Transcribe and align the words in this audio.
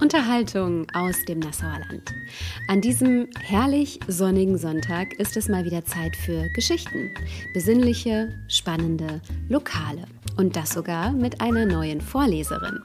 Unterhaltung 0.00 0.86
aus 0.94 1.24
dem 1.24 1.40
Nassauer 1.40 1.80
Land. 1.88 2.14
An 2.68 2.80
diesem 2.80 3.28
herrlich 3.40 3.98
sonnigen 4.06 4.56
Sonntag 4.56 5.12
ist 5.14 5.36
es 5.36 5.48
mal 5.48 5.64
wieder 5.64 5.84
Zeit 5.84 6.14
für 6.14 6.48
Geschichten. 6.54 7.10
Besinnliche, 7.52 8.32
spannende, 8.48 9.20
lokale. 9.48 10.04
Und 10.36 10.54
das 10.54 10.70
sogar 10.70 11.12
mit 11.12 11.40
einer 11.40 11.66
neuen 11.66 12.00
Vorleserin. 12.00 12.78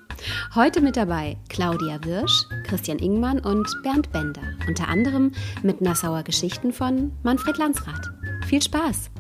Heute 0.56 0.82
mit 0.82 0.98
dabei 0.98 1.38
Claudia 1.50 2.04
Wirsch, 2.04 2.46
Christian 2.64 2.98
Ingmann 2.98 3.40
und 3.40 3.68
Bernd 3.84 4.12
Bender. 4.12 4.42
Unter 4.68 4.88
anderem 4.88 5.32
mit 5.62 5.82
Nassauer 5.82 6.24
Geschichten 6.24 6.74
von 6.74 7.12
Manfred 7.22 7.58
Landsrath. 7.58 8.12
Viel 8.48 8.62
Spaß! 8.62 9.12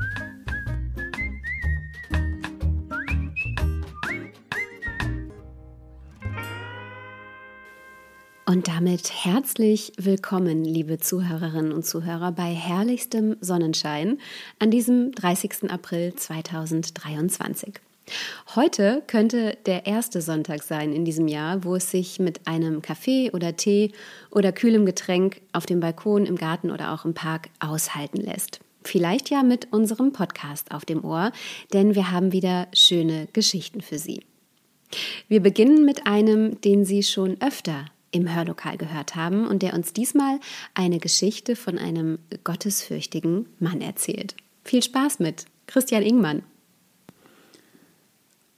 Und 8.45 8.67
damit 8.67 9.09
herzlich 9.23 9.93
willkommen, 9.97 10.65
liebe 10.65 10.97
Zuhörerinnen 10.97 11.71
und 11.71 11.85
Zuhörer, 11.85 12.33
bei 12.33 12.53
herrlichstem 12.53 13.37
Sonnenschein 13.39 14.19
an 14.59 14.69
diesem 14.69 15.13
30. 15.13 15.71
April 15.71 16.13
2023. 16.13 17.75
Heute 18.53 19.01
könnte 19.07 19.57
der 19.65 19.85
erste 19.85 20.21
Sonntag 20.21 20.61
sein 20.63 20.91
in 20.91 21.05
diesem 21.05 21.29
Jahr, 21.29 21.63
wo 21.63 21.75
es 21.75 21.89
sich 21.89 22.19
mit 22.19 22.45
einem 22.45 22.81
Kaffee 22.81 23.31
oder 23.31 23.55
Tee 23.55 23.93
oder 24.29 24.51
kühlem 24.51 24.85
Getränk 24.85 25.39
auf 25.53 25.65
dem 25.65 25.79
Balkon, 25.79 26.25
im 26.25 26.35
Garten 26.35 26.69
oder 26.69 26.91
auch 26.91 27.05
im 27.05 27.13
Park 27.13 27.47
aushalten 27.61 28.19
lässt. 28.19 28.59
Vielleicht 28.83 29.29
ja 29.29 29.41
mit 29.43 29.71
unserem 29.71 30.11
Podcast 30.11 30.73
auf 30.73 30.83
dem 30.83 31.05
Ohr, 31.05 31.31
denn 31.71 31.95
wir 31.95 32.11
haben 32.11 32.33
wieder 32.33 32.67
schöne 32.73 33.29
Geschichten 33.31 33.79
für 33.79 33.97
Sie. 33.97 34.25
Wir 35.29 35.39
beginnen 35.39 35.85
mit 35.85 36.05
einem, 36.05 36.59
den 36.59 36.83
Sie 36.83 37.03
schon 37.03 37.39
öfter 37.41 37.85
im 38.13 38.33
Hörlokal 38.33 38.77
gehört 38.77 39.15
haben 39.15 39.47
und 39.47 39.61
der 39.61 39.73
uns 39.73 39.91
diesmal 39.91 40.39
eine 40.73 40.99
Geschichte 40.99 41.55
von 41.55 41.77
einem 41.77 42.19
gottesfürchtigen 42.43 43.47
Mann 43.59 43.81
erzählt. 43.81 44.35
Viel 44.63 44.83
Spaß 44.83 45.19
mit 45.19 45.45
Christian 45.67 46.03
Ingmann. 46.03 46.43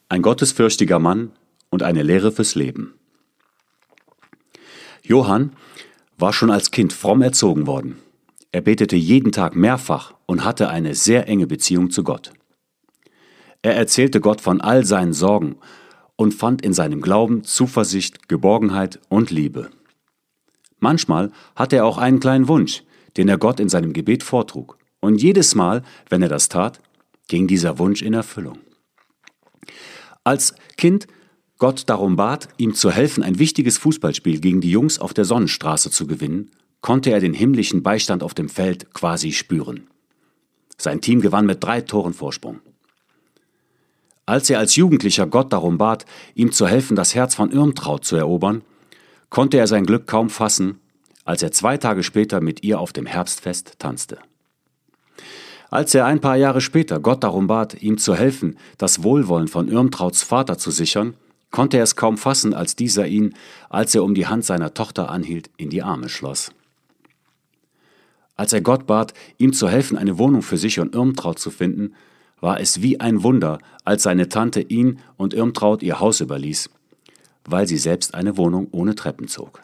Ein 0.09 0.22
gottesfürchtiger 0.22 1.00
Mann 1.00 1.31
und 1.70 1.81
eine 1.81 2.03
Lehre 2.03 2.31
fürs 2.31 2.56
Leben. 2.56 2.94
Johann 5.02 5.53
war 6.17 6.33
schon 6.33 6.52
als 6.52 6.72
Kind 6.72 6.94
fromm 6.94 7.22
erzogen 7.22 7.66
worden. 7.66 7.98
Er 8.52 8.61
betete 8.61 8.95
jeden 8.95 9.31
Tag 9.31 9.56
mehrfach 9.56 10.14
und 10.26 10.44
hatte 10.44 10.70
eine 10.70 10.95
sehr 10.95 11.28
enge 11.28 11.48
Beziehung 11.48 11.92
zu 11.92 12.03
Gott. 12.03 12.31
Er 13.61 13.76
erzählte 13.76 14.22
Gott 14.22 14.42
von 14.42 14.61
all 14.61 14.86
seinen 14.86 15.14
Sorgen 15.14 15.58
und 16.16 16.33
fand 16.33 16.63
in 16.63 16.73
seinem 16.73 17.02
Glauben 17.02 17.44
Zuversicht, 17.44 18.27
Geborgenheit 18.27 18.99
und 19.09 19.31
Liebe. 19.31 19.69
Manchmal 20.80 21.31
hatte 21.55 21.77
er 21.77 21.85
auch 21.85 21.97
einen 21.97 22.19
kleinen 22.19 22.47
Wunsch, 22.47 22.83
den 23.17 23.30
er 23.30 23.38
Gott 23.38 23.59
in 23.59 23.69
seinem 23.69 23.94
Gebet 23.94 24.23
vortrug, 24.23 24.77
und 24.99 25.21
jedes 25.21 25.55
Mal, 25.55 25.83
wenn 26.09 26.21
er 26.21 26.30
das 26.30 26.49
tat, 26.49 26.80
ging 27.27 27.47
dieser 27.47 27.80
Wunsch 27.80 28.02
in 28.02 28.13
Erfüllung. 28.13 28.59
Als 30.23 30.55
Kind 30.77 31.08
Gott 31.58 31.83
darum 31.88 32.16
bat, 32.17 32.49
ihm 32.58 32.73
zu 32.73 32.91
helfen, 32.91 33.23
ein 33.23 33.39
wichtiges 33.39 33.77
Fußballspiel 33.77 34.41
gegen 34.41 34.59
die 34.59 34.71
Jungs 34.71 34.99
auf 34.99 35.13
der 35.13 35.23
Sonnenstraße 35.23 35.89
zu 35.89 36.05
gewinnen, 36.05 36.52
konnte 36.82 37.11
er 37.11 37.20
den 37.20 37.33
himmlischen 37.33 37.82
Beistand 37.82 38.23
auf 38.23 38.33
dem 38.33 38.49
Feld 38.49 38.93
quasi 38.93 39.32
spüren. 39.32 39.87
Sein 40.77 40.99
Team 40.99 41.21
gewann 41.21 41.45
mit 41.45 41.64
drei 41.64 41.82
Toren 41.82 42.14
Vorsprung. 42.14 42.59
Als 44.25 44.49
er 44.49 44.58
als 44.58 44.75
Jugendlicher 44.75 45.27
Gott 45.27 45.53
darum 45.53 45.77
bat, 45.77 46.05
ihm 46.33 46.52
zu 46.52 46.67
helfen, 46.67 46.95
das 46.95 47.13
Herz 47.13 47.36
von 47.36 47.52
Irmtraut 47.52 48.05
zu 48.05 48.15
erobern, 48.15 48.63
konnte 49.30 49.58
er 49.58 49.67
sein 49.67 49.86
Glück 49.86 50.08
kaum 50.08 50.30
fassen, 50.30 50.80
als 51.25 51.43
er 51.43 51.52
zwei 51.52 51.77
Tage 51.77 52.03
später 52.03 52.41
mit 52.41 52.64
ihr 52.64 52.80
auf 52.80 52.91
dem 52.93 53.05
Herbstfest 53.05 53.77
tanzte. 53.77 54.17
Als 55.69 55.93
er 55.93 56.05
ein 56.05 56.21
paar 56.21 56.37
Jahre 56.37 56.61
später 56.61 56.99
Gott 56.99 57.23
darum 57.23 57.47
bat, 57.47 57.81
ihm 57.81 57.97
zu 57.97 58.15
helfen, 58.15 58.58
das 58.77 59.03
Wohlwollen 59.03 59.47
von 59.47 59.67
Irmtrauts 59.67 60.23
Vater 60.23 60.58
zu 60.58 60.71
sichern, 60.71 61.15
konnte 61.52 61.77
er 61.77 61.83
es 61.83 61.95
kaum 61.95 62.17
fassen, 62.17 62.53
als 62.53 62.75
dieser 62.75 63.08
ihn, 63.08 63.33
als 63.69 63.93
er 63.95 64.03
um 64.03 64.15
die 64.15 64.27
Hand 64.27 64.45
seiner 64.45 64.73
Tochter 64.73 65.09
anhielt, 65.09 65.49
in 65.58 65.69
die 65.69 65.83
Arme 65.83 66.09
schloss. 66.09 66.52
Als 68.35 68.53
er 68.53 68.61
Gott 68.61 68.87
bat, 68.87 69.14
ihm 69.37 69.53
zu 69.53 69.69
helfen, 69.69 69.97
eine 69.97 70.17
Wohnung 70.17 70.41
für 70.41 70.58
sich 70.58 70.80
und 70.80 70.93
Irmtraut 70.93 71.39
zu 71.39 71.52
finden, 71.52 71.93
war 72.39 72.59
es 72.59 72.81
wie 72.81 72.99
ein 72.99 73.23
Wunder, 73.23 73.59
als 73.83 74.03
seine 74.03 74.29
Tante 74.29 74.61
ihn 74.61 74.99
und 75.17 75.33
Irmtraut 75.33 75.83
ihr 75.83 75.99
Haus 75.99 76.21
überließ, 76.21 76.69
weil 77.45 77.67
sie 77.67 77.77
selbst 77.77 78.13
eine 78.13 78.37
Wohnung 78.37 78.67
ohne 78.71 78.95
Treppen 78.95 79.27
zog. 79.27 79.61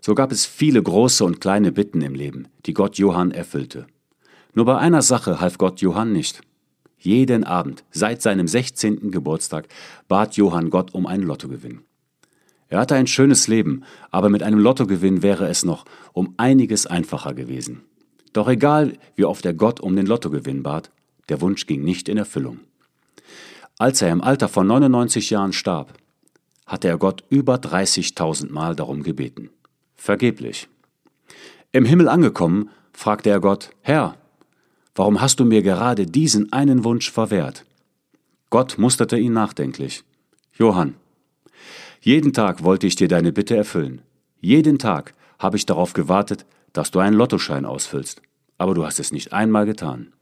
So 0.00 0.14
gab 0.14 0.32
es 0.32 0.44
viele 0.44 0.82
große 0.82 1.24
und 1.24 1.40
kleine 1.40 1.72
Bitten 1.72 2.02
im 2.02 2.14
Leben, 2.14 2.48
die 2.66 2.74
Gott 2.74 2.98
Johann 2.98 3.30
erfüllte. 3.30 3.86
Nur 4.52 4.66
bei 4.66 4.76
einer 4.76 5.02
Sache 5.02 5.40
half 5.40 5.58
Gott 5.58 5.80
Johann 5.80 6.12
nicht. 6.12 6.42
Jeden 6.98 7.44
Abend, 7.44 7.84
seit 7.90 8.22
seinem 8.22 8.46
16. 8.46 9.10
Geburtstag, 9.10 9.68
bat 10.08 10.36
Johann 10.36 10.70
Gott 10.70 10.94
um 10.94 11.06
einen 11.06 11.22
Lottogewinn. 11.24 11.80
Er 12.68 12.80
hatte 12.80 12.94
ein 12.94 13.06
schönes 13.06 13.46
Leben, 13.46 13.84
aber 14.10 14.28
mit 14.28 14.42
einem 14.42 14.58
Lottogewinn 14.58 15.22
wäre 15.22 15.48
es 15.48 15.64
noch 15.64 15.84
um 16.12 16.34
einiges 16.38 16.86
einfacher 16.86 17.34
gewesen. 17.34 17.82
Doch 18.34 18.48
egal, 18.48 18.98
wie 19.14 19.24
oft 19.24 19.46
er 19.46 19.54
Gott 19.54 19.80
um 19.80 19.96
den 19.96 20.06
Lottogewinn 20.06 20.62
bat, 20.62 20.90
der 21.30 21.40
Wunsch 21.40 21.66
ging 21.66 21.82
nicht 21.82 22.10
in 22.10 22.18
Erfüllung. 22.18 22.60
Als 23.78 24.02
er 24.02 24.10
im 24.10 24.20
Alter 24.20 24.48
von 24.48 24.66
99 24.66 25.30
Jahren 25.30 25.52
starb, 25.52 25.94
hatte 26.66 26.88
er 26.88 26.98
Gott 26.98 27.24
über 27.30 27.54
30.000 27.54 28.50
Mal 28.50 28.74
darum 28.74 29.02
gebeten. 29.02 29.50
Vergeblich. 29.96 30.68
Im 31.72 31.84
Himmel 31.84 32.08
angekommen, 32.08 32.70
fragte 32.92 33.30
er 33.30 33.40
Gott, 33.40 33.70
Herr, 33.80 34.16
warum 34.94 35.20
hast 35.20 35.40
du 35.40 35.44
mir 35.44 35.62
gerade 35.62 36.04
diesen 36.04 36.52
einen 36.52 36.84
Wunsch 36.84 37.10
verwehrt? 37.10 37.64
Gott 38.50 38.78
musterte 38.78 39.16
ihn 39.16 39.32
nachdenklich. 39.32 40.04
Johann, 40.58 40.94
jeden 42.00 42.32
Tag 42.32 42.64
wollte 42.64 42.86
ich 42.86 42.96
dir 42.96 43.08
deine 43.08 43.32
Bitte 43.32 43.56
erfüllen. 43.56 44.02
Jeden 44.40 44.78
Tag 44.78 45.14
habe 45.38 45.56
ich 45.56 45.66
darauf 45.66 45.92
gewartet, 45.92 46.44
dass 46.74 46.90
du 46.90 46.98
einen 46.98 47.16
Lottoschein 47.16 47.64
ausfüllst. 47.64 48.20
Aber 48.58 48.74
du 48.74 48.84
hast 48.84 49.00
es 49.00 49.12
nicht 49.12 49.32
einmal 49.32 49.64
getan. 49.64 50.12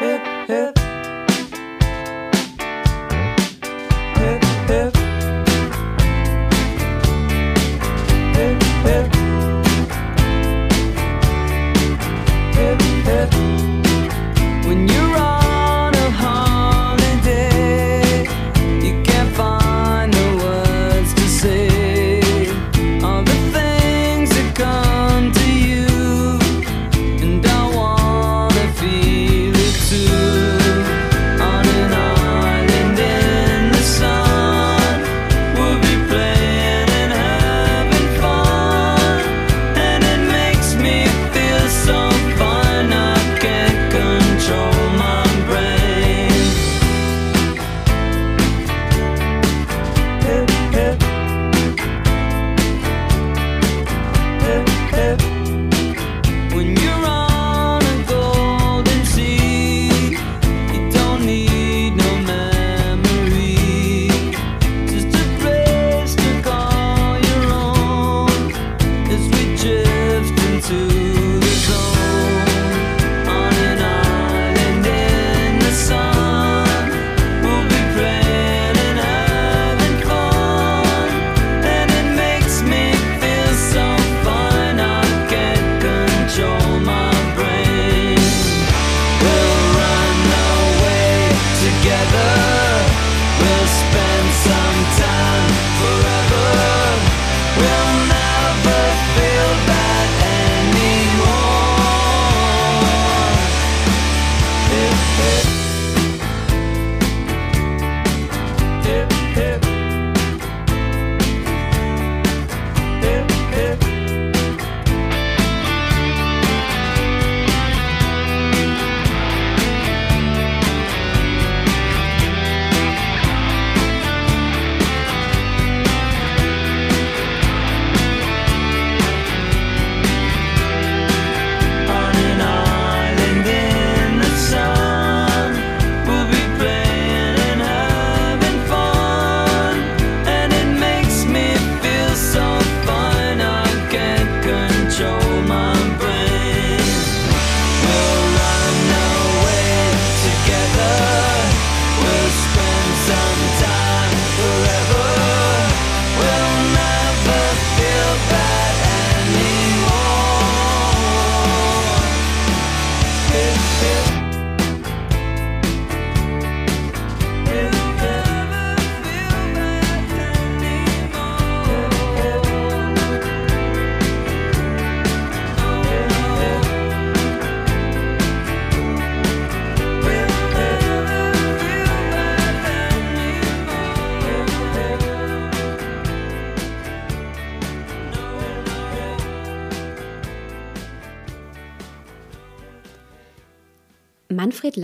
hip, 0.00 0.20
hip. 0.46 0.87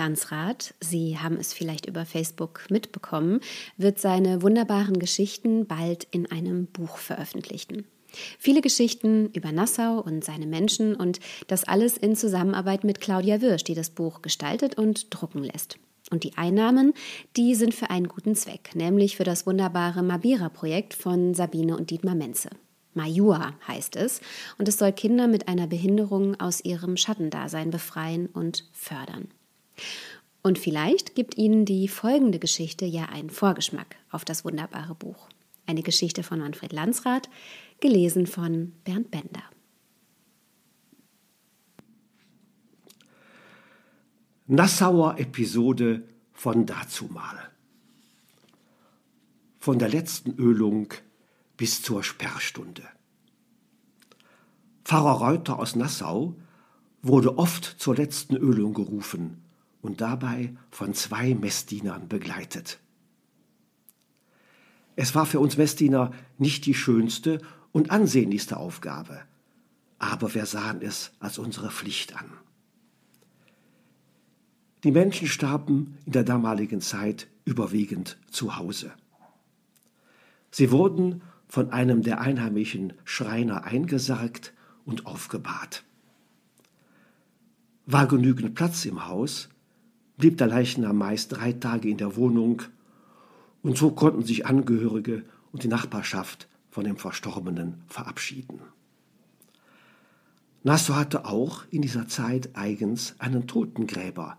Manfred 0.05 0.29
Landsrath, 0.29 0.75
Sie 0.81 1.19
haben 1.19 1.39
es 1.39 1.55
vielleicht 1.55 1.87
über 1.87 2.05
Facebook 2.05 2.67
mitbekommen, 2.69 3.41
wird 3.79 3.99
seine 3.99 4.43
wunderbaren 4.43 4.99
Geschichten 4.99 5.67
bald 5.67 6.06
in 6.11 6.31
einem 6.31 6.67
Buch 6.67 6.99
veröffentlichen. 6.99 7.87
Viele 8.39 8.61
Geschichten 8.61 9.31
über 9.33 9.51
Nassau 9.51 10.01
und 10.01 10.23
seine 10.23 10.47
Menschen 10.47 10.95
und 10.95 11.21
das 11.47 11.65
alles 11.65 11.97
in 11.97 12.17
Zusammenarbeit 12.17 12.85
mit 12.85 13.01
Claudia 13.01 13.41
Wirsch, 13.41 13.65
die 13.65 13.75
das 13.75 13.89
Buch 13.89 14.21
gestaltet 14.21 14.77
und 14.77 15.06
drucken 15.09 15.43
lässt. 15.43 15.79
Und 16.11 16.23
die 16.23 16.37
Einnahmen, 16.37 16.93
die 17.37 17.55
sind 17.55 17.75
für 17.75 17.89
einen 17.89 18.09
guten 18.09 18.37
Zweck, 18.37 18.75
nämlich 18.75 19.17
für 19.17 19.25
das 19.25 19.47
wunderbare 19.47 20.03
Mabira-Projekt 20.03 20.93
von 20.93 21.33
Sabine 21.33 21.79
und 21.79 21.91
Dietmar 21.91 22.15
Menze. 22.15 22.50
Majua 22.93 23.55
heißt 23.67 23.97
es, 23.97 24.21
und 24.59 24.69
es 24.69 24.77
soll 24.77 24.93
Kinder 24.93 25.29
mit 25.29 25.49
einer 25.49 25.67
Behinderung 25.67 26.39
aus 26.39 26.62
ihrem 26.62 26.99
Schattendasein 26.99 27.71
befreien 27.71 28.27
und 28.27 28.69
fördern. 28.73 29.29
Und 30.47 30.59
vielleicht 30.59 31.15
gibt 31.15 31.38
Ihnen 31.38 31.65
die 31.65 31.88
folgende 31.88 32.38
Geschichte 32.38 32.85
ja 32.85 33.06
einen 33.06 33.31
Vorgeschmack 33.31 33.97
auf 34.11 34.26
das 34.26 34.44
wunderbare 34.44 34.94
Buch. 34.94 35.31
Eine 35.67 35.82
Geschichte 35.82 36.23
von 36.23 36.38
Manfred 36.38 36.71
Landsrath, 36.75 37.31
gelesen 37.81 38.26
von 38.26 38.73
Bernd 38.85 39.11
Bender. 39.11 39.43
Nassauer 44.47 45.19
Episode 45.19 46.06
von 46.35 46.67
dazumal. 46.67 47.50
Von 49.59 49.79
der 49.79 49.88
letzten 49.88 50.35
Ölung 50.35 50.93
bis 51.56 51.81
zur 51.81 52.03
Sperrstunde. 52.03 52.82
Pfarrer 54.85 55.26
Reuter 55.26 55.59
aus 55.59 55.75
Nassau 55.75 56.37
wurde 57.00 57.38
oft 57.38 57.65
zur 57.79 57.97
letzten 57.97 58.37
Ölung 58.37 58.75
gerufen 58.75 59.44
und 59.85 60.01
dabei 60.01 60.57
von 60.71 60.95
zwei 60.95 61.35
Messdienern 61.35 62.09
begleitet. 62.09 62.81
Es 64.97 65.15
war 65.15 65.27
für 65.27 65.41
uns 65.41 65.59
Messdiener 65.59 66.13
nicht 66.39 66.65
die 66.65 66.73
schönste 66.73 67.41
und 67.71 67.91
ansehnlichste 67.91 68.57
Aufgabe, 68.57 69.21
aber 69.99 70.35
wir 70.35 70.47
sahen 70.47 70.81
es 70.81 71.13
als 71.21 71.39
unsere 71.39 71.71
Pflicht 71.71 72.17
an. 72.17 72.33
Die 74.85 74.91
Menschen 74.91 75.29
starben 75.29 75.99
in 76.07 76.13
der 76.13 76.25
damaligen 76.25 76.81
Zeit 76.81 77.27
überwiegend 77.45 78.17
zu 78.31 78.57
Hause. 78.57 78.91
Sie 80.51 80.71
wurden 80.71 81.21
von 81.47 81.73
einem 81.73 82.01
der 82.03 82.23
einheimischen 82.23 82.95
Schreiner 83.05 83.65
eingesargt 83.65 84.55
und 84.87 85.05
aufgebahrt. 85.05 85.85
War 87.85 88.07
genügend 88.07 88.55
Platz 88.55 88.87
im 88.87 89.07
Haus, 89.07 89.51
blieb 90.16 90.38
der 90.38 90.47
Leichnam 90.47 90.99
meist 90.99 91.33
drei 91.33 91.52
Tage 91.52 91.88
in 91.88 91.97
der 91.97 92.16
Wohnung, 92.16 92.62
und 93.62 93.78
so 93.78 93.90
konnten 93.92 94.23
sich 94.23 94.47
Angehörige 94.47 95.25
und 95.50 95.62
die 95.62 95.68
Nachbarschaft 95.68 96.49
von 96.71 96.85
dem 96.85 96.97
Verstorbenen 96.97 97.83
verabschieden. 97.87 98.61
Nassau 100.62 100.94
hatte 100.94 101.25
auch 101.25 101.64
in 101.71 101.83
dieser 101.83 102.09
Zeit 102.09 102.50
eigens 102.54 103.14
einen 103.21 103.47
Totengräber 103.47 104.38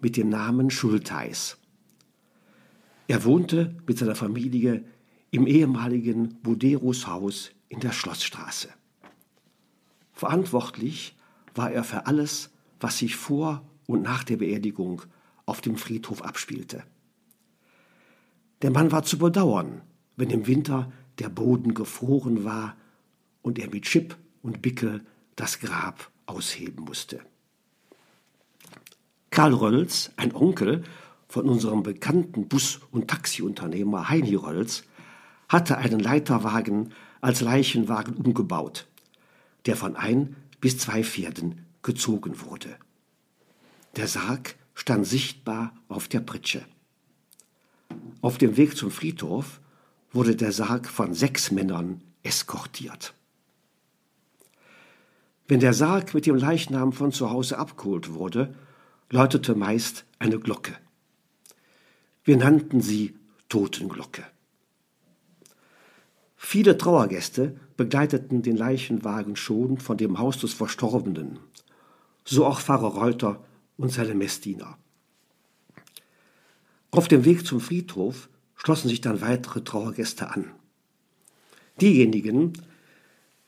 mit 0.00 0.16
dem 0.16 0.28
Namen 0.28 0.70
Schulteis. 0.70 1.58
Er 3.08 3.24
wohnte 3.24 3.74
mit 3.86 3.98
seiner 3.98 4.14
Familie 4.14 4.84
im 5.30 5.46
ehemaligen 5.46 6.40
Buderus 6.42 7.06
Haus 7.06 7.50
in 7.68 7.80
der 7.80 7.92
Schlossstraße. 7.92 8.68
Verantwortlich 10.12 11.16
war 11.54 11.72
er 11.72 11.84
für 11.84 12.06
alles, 12.06 12.50
was 12.80 12.98
sich 12.98 13.16
vor 13.16 13.66
und 13.86 14.02
nach 14.02 14.24
der 14.24 14.36
Beerdigung 14.36 15.02
auf 15.46 15.60
dem 15.60 15.76
Friedhof 15.76 16.22
abspielte. 16.22 16.84
Der 18.62 18.70
Mann 18.70 18.92
war 18.92 19.02
zu 19.02 19.18
bedauern, 19.18 19.82
wenn 20.16 20.30
im 20.30 20.46
Winter 20.46 20.92
der 21.18 21.28
Boden 21.28 21.74
gefroren 21.74 22.44
war 22.44 22.76
und 23.42 23.58
er 23.58 23.70
mit 23.70 23.84
Chip 23.84 24.16
und 24.42 24.62
Bickel 24.62 25.04
das 25.36 25.60
Grab 25.60 26.10
ausheben 26.26 26.84
musste. 26.84 27.20
Karl 29.30 29.54
Rölls, 29.54 30.12
ein 30.16 30.34
Onkel 30.34 30.84
von 31.26 31.48
unserem 31.48 31.82
bekannten 31.82 32.48
Bus- 32.48 32.80
und 32.90 33.08
Taxiunternehmer 33.08 34.08
Heini 34.10 34.34
Rölls, 34.34 34.84
hatte 35.48 35.78
einen 35.78 36.00
Leiterwagen 36.00 36.92
als 37.20 37.40
Leichenwagen 37.40 38.14
umgebaut, 38.14 38.86
der 39.66 39.76
von 39.76 39.96
ein 39.96 40.36
bis 40.60 40.78
zwei 40.78 41.02
Pferden 41.02 41.66
gezogen 41.82 42.40
wurde. 42.42 42.76
Der 43.96 44.08
Sarg 44.08 44.56
stand 44.74 45.06
sichtbar 45.06 45.74
auf 45.88 46.08
der 46.08 46.20
Pritsche. 46.20 46.64
Auf 48.22 48.38
dem 48.38 48.56
Weg 48.56 48.76
zum 48.76 48.90
Friedhof 48.90 49.60
wurde 50.12 50.34
der 50.34 50.52
Sarg 50.52 50.88
von 50.88 51.12
sechs 51.12 51.50
Männern 51.50 52.00
eskortiert. 52.22 53.12
Wenn 55.46 55.60
der 55.60 55.74
Sarg 55.74 56.14
mit 56.14 56.24
dem 56.24 56.36
Leichnam 56.36 56.92
von 56.92 57.12
zu 57.12 57.30
Hause 57.30 57.58
abgeholt 57.58 58.14
wurde, 58.14 58.54
läutete 59.10 59.54
meist 59.54 60.04
eine 60.18 60.38
Glocke. 60.38 60.72
Wir 62.24 62.38
nannten 62.38 62.80
sie 62.80 63.18
Totenglocke. 63.50 64.24
Viele 66.36 66.78
Trauergäste 66.78 67.56
begleiteten 67.76 68.42
den 68.42 68.56
Leichenwagen 68.56 69.36
schon 69.36 69.78
von 69.78 69.96
dem 69.98 70.18
Haus 70.18 70.38
des 70.38 70.54
Verstorbenen, 70.54 71.38
so 72.24 72.46
auch 72.46 72.60
Pfarrer 72.60 72.94
Reuter 72.94 73.44
und 73.82 73.90
seine 73.90 74.14
Messdiener. 74.14 74.78
Auf 76.92 77.08
dem 77.08 77.24
Weg 77.24 77.44
zum 77.44 77.60
Friedhof 77.60 78.28
schlossen 78.54 78.88
sich 78.88 79.00
dann 79.00 79.20
weitere 79.20 79.64
Trauergäste 79.64 80.30
an. 80.30 80.52
Diejenigen, 81.80 82.52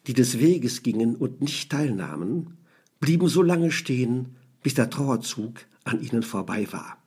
die 0.08 0.12
des 0.12 0.40
Weges 0.40 0.82
gingen 0.82 1.14
und 1.14 1.40
nicht 1.40 1.70
teilnahmen, 1.70 2.58
blieben 2.98 3.28
so 3.28 3.42
lange 3.42 3.70
stehen, 3.70 4.34
bis 4.64 4.74
der 4.74 4.90
Trauerzug 4.90 5.60
an 5.84 6.00
ihnen 6.00 6.24
vorbei 6.24 6.66
war. 6.72 6.98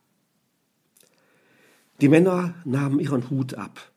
Die 2.00 2.08
Männer 2.08 2.54
nahmen 2.64 2.98
ihren 2.98 3.28
Hut 3.28 3.54
ab, 3.54 3.92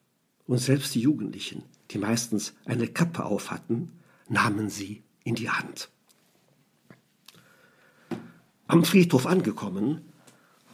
und 0.46 0.58
selbst 0.58 0.94
die 0.94 1.02
Jugendlichen, 1.02 1.64
die 1.92 2.00
meistens 2.00 2.54
eine 2.66 2.88
Kappe 2.88 3.24
auf 3.24 3.50
hatten, 3.50 3.94
nahmen 4.28 4.70
sie 4.70 5.04
in 5.24 5.36
die 5.36 5.50
Hand. 5.50 5.90
Am 8.72 8.86
Friedhof 8.86 9.28
angekommen, 9.28 10.00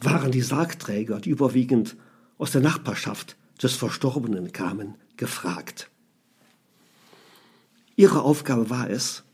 waren 0.00 0.30
die 0.30 0.40
Sargträger, 0.40 1.18
die 1.18 1.30
überwiegend 1.30 1.96
aus 2.38 2.52
der 2.52 2.60
Nachbarschaft 2.60 3.36
des 3.60 3.74
Verstorbenen 3.74 4.52
kamen, 4.52 4.94
gefragt. 5.16 5.90
Ihre 7.96 8.22
Aufgabe 8.22 8.70
war 8.70 8.88
es, 8.88 9.24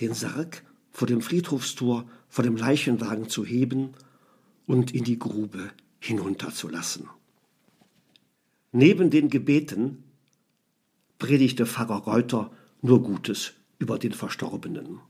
den 0.00 0.14
Sarg 0.14 0.64
vor 0.90 1.06
dem 1.06 1.20
Friedhofstor 1.20 2.06
vor 2.30 2.42
dem 2.42 2.56
Leichenwagen 2.56 3.28
zu 3.28 3.44
heben 3.44 3.92
und 4.66 4.94
in 4.94 5.04
die 5.04 5.18
Grube 5.18 5.68
hinunterzulassen. 6.00 7.10
Neben 8.72 9.10
den 9.10 9.28
Gebeten 9.28 10.02
predigte 11.18 11.66
Pfarrer 11.66 12.04
Reuter 12.04 12.52
nur 12.80 13.02
Gutes 13.02 13.52
über 13.78 13.98
den 13.98 14.14
Verstorbenen. 14.14 15.00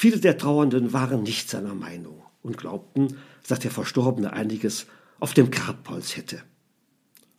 Viele 0.00 0.20
der 0.20 0.38
Trauernden 0.38 0.92
waren 0.92 1.24
nicht 1.24 1.50
seiner 1.50 1.74
Meinung 1.74 2.22
und 2.44 2.56
glaubten, 2.56 3.16
dass 3.48 3.58
der 3.58 3.72
Verstorbene 3.72 4.32
einiges 4.32 4.86
auf 5.18 5.34
dem 5.34 5.50
Kerbholz 5.50 6.16
hätte. 6.16 6.40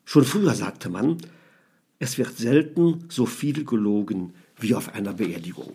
Schon 0.04 0.26
früher 0.26 0.54
sagte 0.54 0.90
man, 0.90 1.20
es 2.00 2.18
wird 2.18 2.38
selten 2.38 3.06
so 3.08 3.26
viel 3.26 3.64
gelogen 3.64 4.34
wie 4.58 4.76
auf 4.76 4.94
einer 4.94 5.14
Beerdigung. 5.14 5.72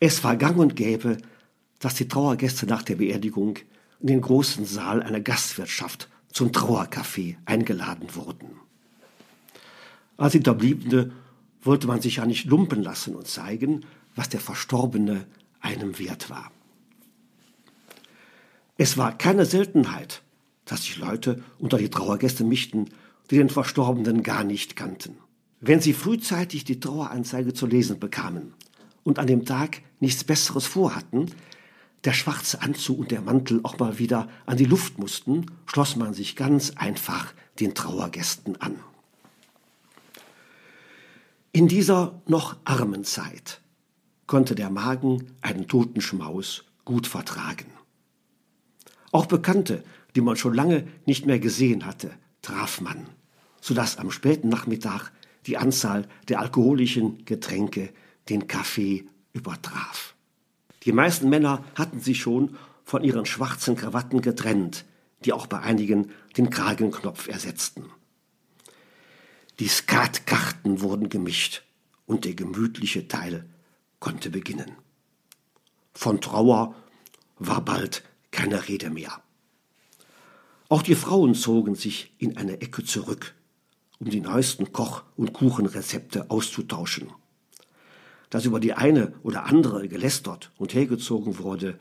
Es 0.00 0.24
war 0.24 0.34
gang 0.36 0.56
und 0.56 0.74
gäbe, 0.74 1.18
dass 1.78 1.94
die 1.94 2.08
Trauergäste 2.08 2.66
nach 2.66 2.82
der 2.82 2.96
Beerdigung 2.96 3.56
in 4.00 4.08
den 4.08 4.20
großen 4.20 4.64
Saal 4.64 5.00
einer 5.00 5.20
Gastwirtschaft 5.20 6.08
zum 6.32 6.50
Trauercafé 6.50 7.36
eingeladen 7.44 8.16
wurden. 8.16 8.50
Als 10.16 10.32
Hinterbliebene 10.32 11.12
wollte 11.62 11.86
man 11.86 12.00
sich 12.00 12.16
ja 12.16 12.26
nicht 12.26 12.46
lumpen 12.46 12.82
lassen 12.82 13.14
und 13.14 13.28
zeigen, 13.28 13.84
was 14.20 14.28
der 14.28 14.40
Verstorbene 14.40 15.26
einem 15.60 15.98
wert 15.98 16.28
war. 16.28 16.52
Es 18.76 18.98
war 18.98 19.16
keine 19.16 19.46
Seltenheit, 19.46 20.20
dass 20.66 20.82
sich 20.82 20.98
Leute 20.98 21.42
unter 21.58 21.78
die 21.78 21.88
Trauergäste 21.88 22.44
mischten, 22.44 22.90
die 23.30 23.38
den 23.38 23.48
Verstorbenen 23.48 24.22
gar 24.22 24.44
nicht 24.44 24.76
kannten. 24.76 25.16
Wenn 25.62 25.80
sie 25.80 25.94
frühzeitig 25.94 26.64
die 26.64 26.80
Traueranzeige 26.80 27.54
zu 27.54 27.64
lesen 27.64 27.98
bekamen, 27.98 28.52
und 29.04 29.18
an 29.18 29.26
dem 29.26 29.46
Tag 29.46 29.80
nichts 30.00 30.22
Besseres 30.22 30.66
vorhatten, 30.66 31.32
der 32.04 32.12
schwarze 32.12 32.60
Anzug 32.60 32.98
und 32.98 33.10
der 33.10 33.22
Mantel 33.22 33.60
auch 33.62 33.78
mal 33.78 33.98
wieder 33.98 34.28
an 34.44 34.58
die 34.58 34.66
Luft 34.66 34.98
mussten, 34.98 35.46
schloss 35.64 35.96
man 35.96 36.12
sich 36.12 36.36
ganz 36.36 36.72
einfach 36.76 37.32
den 37.58 37.74
Trauergästen 37.74 38.60
an. 38.60 38.76
In 41.52 41.68
dieser 41.68 42.20
noch 42.26 42.56
armen 42.66 43.04
Zeit 43.04 43.62
konnte 44.30 44.54
der 44.54 44.70
Magen 44.70 45.26
einen 45.40 45.66
Totenschmaus 45.66 46.62
gut 46.84 47.08
vertragen. 47.08 47.66
Auch 49.10 49.26
Bekannte, 49.26 49.82
die 50.14 50.20
man 50.20 50.36
schon 50.36 50.54
lange 50.54 50.86
nicht 51.04 51.26
mehr 51.26 51.40
gesehen 51.40 51.84
hatte, 51.84 52.12
traf 52.40 52.80
man, 52.80 53.08
sodass 53.60 53.98
am 53.98 54.12
späten 54.12 54.48
Nachmittag 54.48 55.10
die 55.46 55.58
Anzahl 55.58 56.06
der 56.28 56.38
alkoholischen 56.38 57.24
Getränke 57.24 57.92
den 58.28 58.46
Kaffee 58.46 59.04
übertraf. 59.32 60.14
Die 60.84 60.92
meisten 60.92 61.28
Männer 61.28 61.64
hatten 61.74 61.98
sich 61.98 62.20
schon 62.20 62.56
von 62.84 63.02
ihren 63.02 63.26
schwarzen 63.26 63.74
Krawatten 63.74 64.20
getrennt, 64.22 64.84
die 65.24 65.32
auch 65.32 65.48
bei 65.48 65.58
einigen 65.58 66.12
den 66.36 66.50
Kragenknopf 66.50 67.26
ersetzten. 67.26 67.86
Die 69.58 69.66
Skatkarten 69.66 70.82
wurden 70.82 71.08
gemischt 71.08 71.64
und 72.06 72.24
der 72.24 72.34
gemütliche 72.34 73.08
Teil 73.08 73.44
konnte 74.00 74.30
beginnen. 74.30 74.72
Von 75.92 76.20
Trauer 76.20 76.74
war 77.38 77.64
bald 77.64 78.02
keine 78.30 78.68
Rede 78.68 78.90
mehr. 78.90 79.22
Auch 80.68 80.82
die 80.82 80.94
Frauen 80.94 81.34
zogen 81.34 81.74
sich 81.74 82.12
in 82.18 82.36
eine 82.36 82.60
Ecke 82.60 82.84
zurück, 82.84 83.34
um 83.98 84.08
die 84.08 84.20
neuesten 84.20 84.72
Koch- 84.72 85.02
und 85.16 85.32
Kuchenrezepte 85.32 86.30
auszutauschen. 86.30 87.12
Dass 88.30 88.44
über 88.44 88.60
die 88.60 88.74
eine 88.74 89.12
oder 89.22 89.44
andere 89.44 89.88
gelästert 89.88 90.52
und 90.56 90.74
hergezogen 90.74 91.38
wurde, 91.38 91.78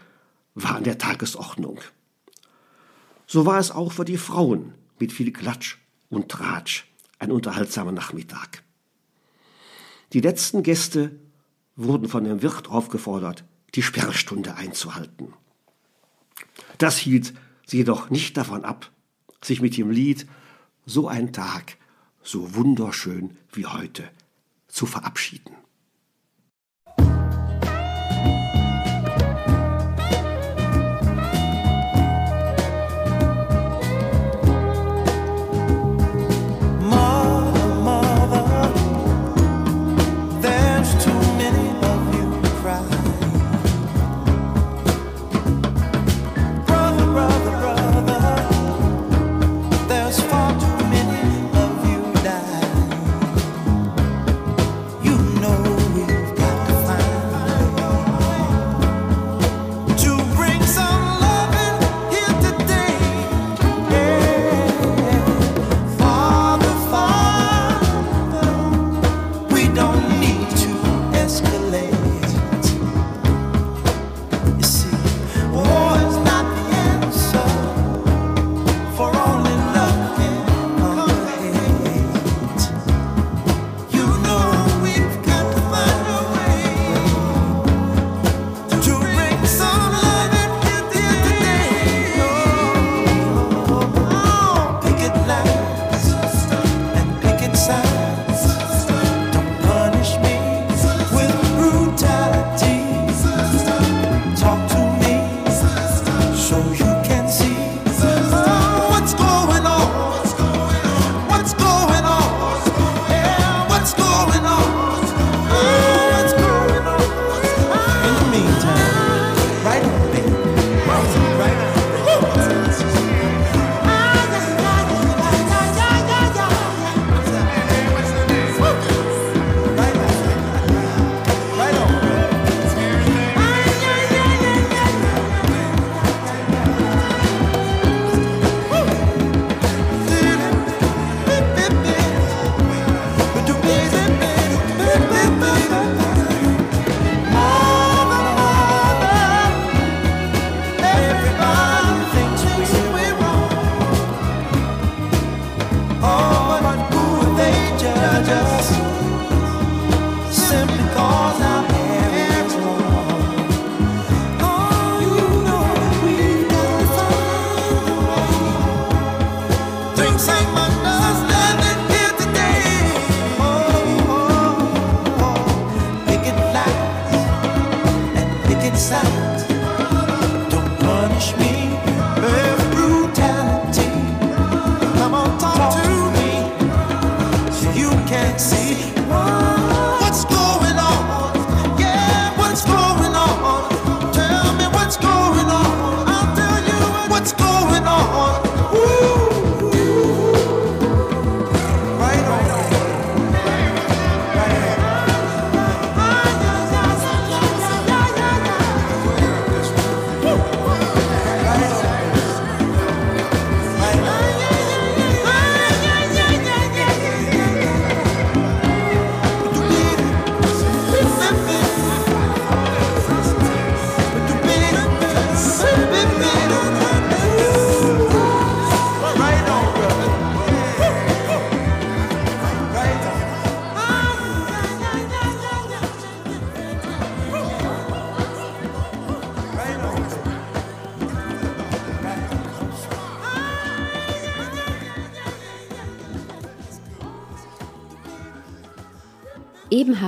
war 0.56 0.76
an 0.76 0.84
der 0.84 0.98
Tagesordnung. 0.98 1.80
So 3.28 3.46
war 3.46 3.60
es 3.60 3.70
auch 3.70 3.92
für 3.92 4.06
die 4.06 4.18
Frauen 4.18 4.74
mit 5.00 5.14
viel 5.14 5.32
Klatsch 5.32 5.78
und 6.10 6.30
Tratsch 6.30 6.86
ein 7.20 7.32
unterhaltsamer 7.32 7.92
Nachmittag. 7.92 8.64
Die 10.14 10.22
letzten 10.22 10.64
Gäste 10.64 11.12
wurden 11.80 12.10
von 12.10 12.24
dem 12.24 12.42
Wirt 12.42 12.70
aufgefordert, 12.70 13.44
die 13.76 13.82
Sperrstunde 13.82 14.56
einzuhalten. 14.56 15.34
Das 16.78 16.98
hielt 16.98 17.34
sie 17.66 17.78
jedoch 17.78 18.10
nicht 18.10 18.38
davon 18.38 18.66
ab, 18.66 18.92
sich 19.42 19.62
mit 19.62 19.78
dem 19.78 19.90
Lied 19.90 20.28
So 20.86 21.08
ein 21.08 21.34
Tag, 21.34 21.78
so 22.22 22.56
wunderschön 22.56 23.38
wie 23.54 23.66
heute 23.66 24.10
zu 24.68 24.86
verabschieden. 24.86 25.59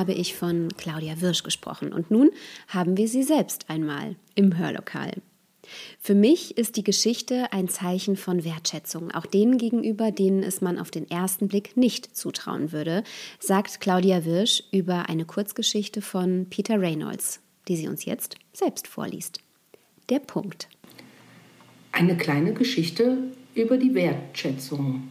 Habe 0.02 0.14
ich 0.14 0.34
von 0.34 0.70
Claudia 0.78 1.22
Wirsch 1.22 1.44
gesprochen 1.44 1.94
und 1.94 2.10
nun 2.10 2.32
haben 2.68 2.98
wir 2.98 3.08
sie 3.08 3.22
selbst 3.22 3.70
einmal 3.70 4.16
im 4.34 4.58
Hörlokal. 4.58 5.12
Für 6.00 6.16
mich 6.16 6.58
ist 6.58 6.76
die 6.76 6.84
Geschichte 6.84 7.54
ein 7.54 7.70
Zeichen 7.70 8.18
von 8.18 8.44
Wertschätzung, 8.44 9.12
auch 9.12 9.28
denen 9.28 9.60
gegenüber, 9.60 10.10
denen 10.12 10.42
es 10.42 10.60
man 10.60 10.80
auf 10.80 10.90
den 10.90 11.08
ersten 11.12 11.48
Blick 11.48 11.78
nicht 11.78 12.18
zutrauen 12.18 12.72
würde, 12.72 13.04
sagt 13.40 13.80
Claudia 13.80 14.26
Wirsch 14.26 14.64
über 14.72 15.08
eine 15.08 15.26
Kurzgeschichte 15.26 16.02
von 16.02 16.48
Peter 16.50 16.82
Reynolds, 16.82 17.40
die 17.68 17.76
sie 17.76 17.88
uns 17.88 18.04
jetzt 18.04 18.38
selbst 18.54 18.88
vorliest. 18.88 19.40
Der 20.10 20.18
Punkt. 20.18 20.68
Eine 21.92 22.18
kleine 22.18 22.56
Geschichte 22.56 23.20
über 23.54 23.78
die 23.78 23.94
Wertschätzung. 23.94 25.10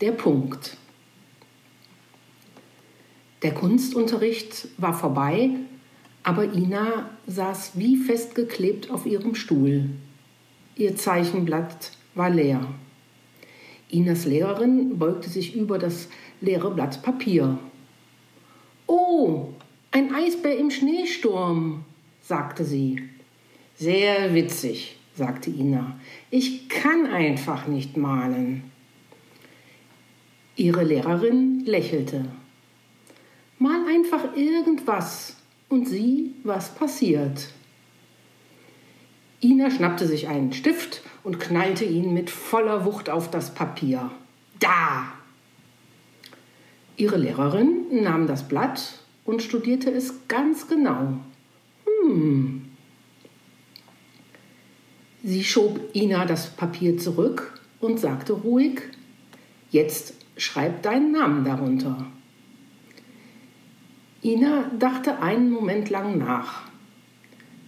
Der 0.00 0.10
Punkt. 0.10 0.76
Der 3.42 3.54
Kunstunterricht 3.54 4.68
war 4.76 4.92
vorbei, 4.92 5.50
aber 6.22 6.52
Ina 6.52 7.08
saß 7.26 7.72
wie 7.74 7.96
festgeklebt 7.96 8.90
auf 8.90 9.06
ihrem 9.06 9.34
Stuhl. 9.34 9.88
Ihr 10.76 10.96
Zeichenblatt 10.96 11.92
war 12.14 12.28
leer. 12.28 12.66
Inas 13.88 14.26
Lehrerin 14.26 14.98
beugte 14.98 15.30
sich 15.30 15.56
über 15.56 15.78
das 15.78 16.08
leere 16.40 16.70
Blatt 16.70 17.02
Papier. 17.02 17.58
Oh, 18.86 19.48
ein 19.90 20.14
Eisbär 20.14 20.58
im 20.58 20.70
Schneesturm, 20.70 21.84
sagte 22.22 22.64
sie. 22.64 23.02
Sehr 23.76 24.34
witzig, 24.34 24.98
sagte 25.14 25.50
Ina. 25.50 25.98
Ich 26.30 26.68
kann 26.68 27.06
einfach 27.06 27.66
nicht 27.66 27.96
malen. 27.96 28.64
Ihre 30.56 30.84
Lehrerin 30.84 31.64
lächelte. 31.64 32.26
Mal 33.62 33.86
einfach 33.86 34.34
irgendwas 34.36 35.36
und 35.68 35.86
sieh, 35.86 36.34
was 36.44 36.74
passiert. 36.74 37.48
Ina 39.42 39.70
schnappte 39.70 40.06
sich 40.06 40.28
einen 40.28 40.54
Stift 40.54 41.02
und 41.24 41.40
knallte 41.40 41.84
ihn 41.84 42.14
mit 42.14 42.30
voller 42.30 42.86
Wucht 42.86 43.10
auf 43.10 43.30
das 43.30 43.52
Papier. 43.52 44.10
Da! 44.60 45.12
Ihre 46.96 47.18
Lehrerin 47.18 48.02
nahm 48.02 48.26
das 48.26 48.48
Blatt 48.48 48.94
und 49.26 49.42
studierte 49.42 49.90
es 49.90 50.26
ganz 50.26 50.66
genau. 50.66 51.18
Hm. 51.84 52.64
Sie 55.22 55.44
schob 55.44 55.94
Ina 55.94 56.24
das 56.24 56.48
Papier 56.48 56.96
zurück 56.96 57.60
und 57.78 58.00
sagte 58.00 58.32
ruhig, 58.32 58.80
jetzt 59.70 60.14
schreib 60.38 60.82
deinen 60.82 61.12
Namen 61.12 61.44
darunter. 61.44 62.06
Ina 64.22 64.70
dachte 64.78 65.22
einen 65.22 65.50
Moment 65.50 65.88
lang 65.88 66.18
nach. 66.18 66.62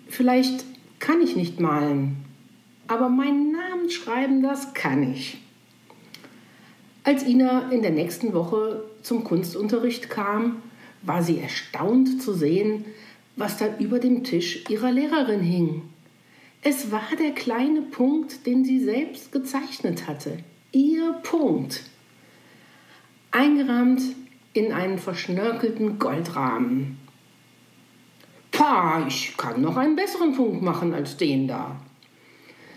Vielleicht 0.09 0.65
kann 0.99 1.23
ich 1.23 1.35
nicht 1.35 1.61
malen, 1.61 2.17
aber 2.89 3.09
meinen 3.09 3.53
Namen 3.53 3.89
schreiben, 3.89 4.43
das 4.43 4.75
kann 4.75 5.13
ich. 5.13 5.39
Als 7.05 7.27
Ina 7.27 7.71
in 7.71 7.81
der 7.81 7.91
nächsten 7.91 8.35
Woche 8.35 8.85
zum 9.03 9.25
Kunstunterricht 9.25 10.11
kam, 10.11 10.63
war 11.01 11.23
sie 11.23 11.39
erstaunt 11.41 12.23
zu 12.23 12.35
sehen, 12.35 12.85
was 13.35 13.57
da 13.57 13.67
über 13.79 13.99
dem 13.99 14.23
Tisch 14.23 14.65
ihrer 14.69 14.93
Lehrerin 14.93 15.41
hing. 15.41 15.83
Es 16.63 16.93
war 16.93 17.09
der 17.19 17.33
kleine 17.33 17.81
Punkt, 17.81 18.47
den 18.47 18.65
sie 18.65 18.79
selbst 18.79 19.33
gezeichnet 19.33 20.07
hatte. 20.07 20.39
Ihr 20.71 21.13
Punkt. 21.23 21.83
Eingerahmt 23.31 24.03
in 24.55 24.73
einen 24.73 24.99
verschnörkelten 24.99 25.99
Goldrahmen. 25.99 26.99
Pah, 28.51 29.07
ich 29.09 29.37
kann 29.37 29.63
noch 29.63 29.77
einen 29.77 29.97
besseren 29.97 30.35
Punkt 30.35 30.63
machen 30.63 30.93
als 30.93 31.17
den 31.17 31.49
da. 31.49 31.81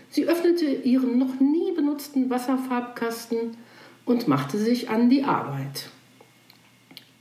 Sie 0.10 0.26
öffnete 0.26 0.66
ihren 0.66 1.20
noch 1.20 1.40
nie 1.42 1.74
benutzten 1.74 2.30
Wasserfarbkasten 2.30 3.58
und 4.06 4.28
machte 4.28 4.58
sich 4.58 4.90
an 4.90 5.10
die 5.10 5.24
Arbeit. 5.24 5.90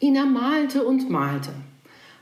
Ina 0.01 0.27
malte 0.27 0.85
und 0.85 1.11
malte. 1.11 1.51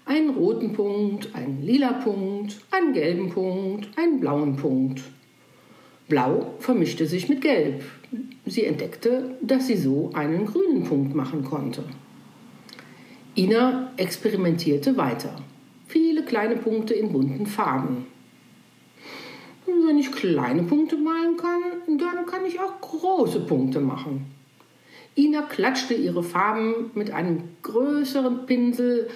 Einen 0.06 0.30
roten 0.30 0.72
Punkt, 0.72 1.34
einen 1.34 1.62
lila 1.62 1.92
Punkt, 1.92 2.60
einen 2.70 2.92
gelben 2.92 3.28
Punkt, 3.28 3.88
einen 3.98 4.20
blauen 4.20 4.56
Punkt. 4.56 5.02
Blau 6.08 6.54
vermischte 6.58 7.06
sich 7.06 7.28
mit 7.28 7.40
Gelb. 7.42 7.82
Sie 8.46 8.64
entdeckte, 8.64 9.36
dass 9.42 9.66
sie 9.66 9.76
so 9.76 10.10
einen 10.14 10.46
grünen 10.46 10.84
Punkt 10.84 11.14
machen 11.14 11.44
konnte. 11.44 11.84
Ina 13.34 13.92
experimentierte 13.96 14.98
weiter. 14.98 15.34
Viele 15.86 16.22
kleine 16.22 16.56
Punkte 16.56 16.92
in 16.92 17.12
bunten 17.12 17.46
Farben. 17.46 18.06
Wenn 19.64 19.98
ich 19.98 20.12
kleine 20.12 20.64
Punkte 20.64 20.98
malen 20.98 21.38
kann, 21.38 21.98
dann 21.98 22.26
kann 22.26 22.44
ich 22.46 22.60
auch 22.60 22.78
große 22.82 23.40
Punkte 23.40 23.80
machen. 23.80 24.26
Ina 25.16 25.42
klatschte 25.42 25.94
ihre 25.94 26.22
Farben 26.22 26.90
mit 26.94 27.10
einem 27.10 27.44
größeren 27.62 28.44
Pinsel 28.44 29.08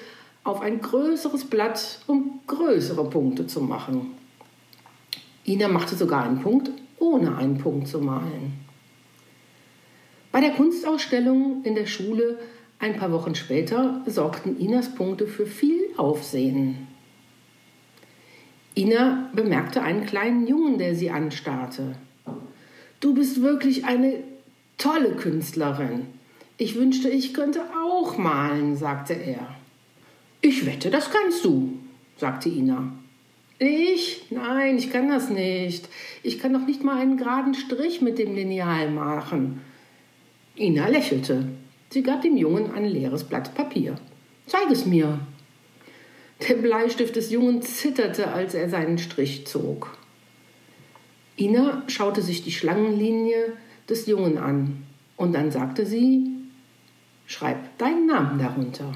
auf 0.45 0.63
ein 0.63 0.81
größeres 0.81 1.45
Blatt, 1.45 2.01
um 2.07 2.41
größere 2.47 3.11
Punkte 3.11 3.47
zu 3.47 3.61
machen. 3.61 4.13
Ina 5.45 5.69
machte 5.69 5.95
sogar 5.95 6.25
einen 6.25 6.41
Punkt, 6.41 6.71
ohne 6.99 7.37
einen 7.37 7.59
Punkt 7.59 7.89
zu 7.89 8.01
malen. 8.01 8.55
Bei 10.33 10.41
der 10.41 10.53
Kunstausstellung 10.53 11.63
in 11.65 11.75
der 11.75 11.87
Schule 11.87 12.39
ein 12.79 12.97
paar 12.97 13.11
Wochen 13.13 13.35
später 13.35 14.03
sorgten 14.07 14.59
Inas 14.59 14.95
Punkte 14.95 15.27
für 15.27 15.47
viel 15.47 15.81
Aufsehen. 15.97 16.87
Ina 18.75 19.31
bemerkte 19.35 19.83
einen 19.83 20.05
kleinen 20.05 20.47
Jungen, 20.47 20.77
der 20.77 20.95
sie 20.95 21.11
anstarrte. 21.11 21.97
Du 23.01 23.15
bist 23.15 23.41
wirklich 23.41 23.87
eine 23.87 24.23
tolle 24.77 25.13
Künstlerin. 25.13 26.07
Ich 26.59 26.75
wünschte, 26.75 27.09
ich 27.09 27.33
könnte 27.33 27.63
auch 27.85 28.19
malen, 28.19 28.77
sagte 28.77 29.15
er. 29.15 29.55
Ich 30.43 30.67
wette, 30.67 30.91
das 30.91 31.11
kannst 31.11 31.45
du, 31.45 31.79
sagte 32.19 32.51
Ina. 32.51 32.93
Ich? 33.59 34.27
Nein, 34.31 34.77
ich 34.77 34.91
kann 34.91 35.09
das 35.09 35.31
nicht. 35.31 35.89
Ich 36.23 36.39
kann 36.39 36.53
doch 36.53 36.67
nicht 36.67 36.85
mal 36.85 36.99
einen 36.99 37.17
geraden 37.17 37.55
Strich 37.55 38.03
mit 38.03 38.19
dem 38.19 38.35
Lineal 38.35 38.91
machen. 38.91 39.63
Ina 40.57 40.89
lächelte. 40.89 41.49
Sie 41.91 42.03
gab 42.03 42.23
dem 42.23 42.37
Jungen 42.37 42.73
ein 42.73 42.85
leeres 42.85 43.25
Blatt 43.25 43.55
Papier. 43.55 43.97
Zeig 44.47 44.71
es 44.71 44.87
mir. 44.87 45.19
Der 46.49 46.55
Bleistift 46.55 47.17
des 47.17 47.31
Jungen 47.31 47.63
zitterte, 47.63 48.29
als 48.33 48.55
er 48.55 48.69
seinen 48.69 48.99
Strich 48.99 49.47
zog. 49.47 49.97
Ina 51.39 51.83
schaute 51.87 52.23
sich 52.23 52.43
die 52.43 52.53
Schlangenlinie 52.53 53.53
des 53.89 54.07
Jungen 54.07 54.39
an 54.39 54.85
und 55.17 55.35
dann 55.35 55.51
sagte 55.51 55.87
sie, 55.87 56.31
schreib 57.27 57.79
deinen 57.79 58.07
Namen 58.07 58.39
darunter. 58.39 58.93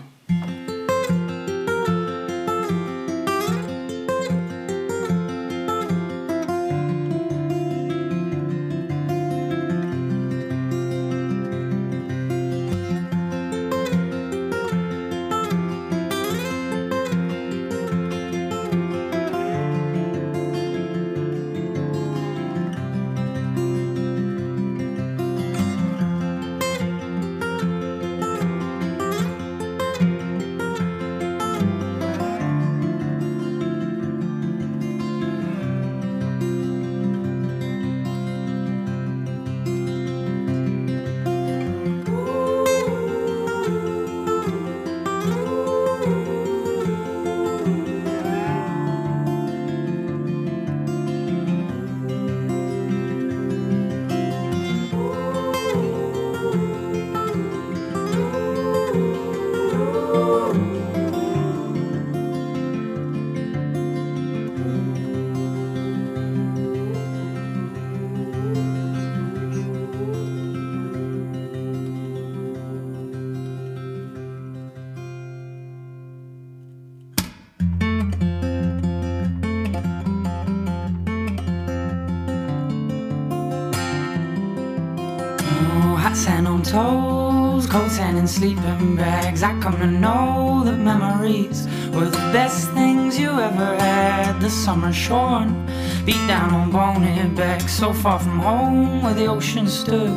Toes, 86.70 87.66
coats 87.66 87.96
sand 87.96 88.16
in 88.16 88.28
sleeping 88.28 88.94
bags. 88.94 89.42
I 89.42 89.59
come 89.61 89.76
to 89.78 89.87
know 89.87 90.62
that 90.64 90.78
memories 90.78 91.66
were 91.92 92.09
the 92.09 92.24
best 92.33 92.70
things 92.70 93.18
you 93.18 93.30
ever 93.30 93.76
had. 93.76 94.40
The 94.40 94.50
summer 94.50 94.92
shorn, 94.92 95.66
beat 96.06 96.24
down 96.28 96.54
on 96.54 96.70
bonehead 96.70 97.35
back, 97.35 97.68
so 97.68 97.92
far 97.92 98.20
from 98.20 98.38
home 98.38 99.02
where 99.02 99.14
the 99.14 99.26
ocean 99.26 99.66
stood, 99.66 100.14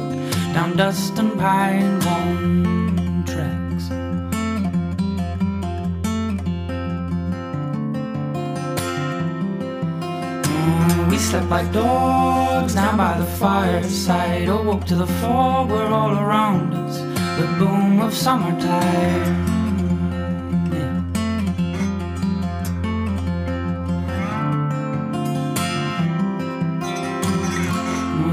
down 0.54 0.78
dust 0.78 1.18
and 1.18 1.39
pine 1.39 2.00
bone 2.00 2.73
slept 11.34 11.50
like 11.50 11.72
dogs 11.74 12.76
down 12.76 12.96
by 12.96 13.17
the 13.17 13.26
fireside. 13.26 14.48
Oh, 14.48 14.60
Awoke 14.60 14.86
to 14.86 14.93
the 14.93 15.08
fog 15.08 15.72
were 15.72 15.88
all 15.88 16.12
around 16.12 16.76
us. 16.76 17.00
The 17.39 17.48
boom 17.58 18.02
of 18.02 18.13
summertime. 18.13 19.32
Yeah. 20.74 20.93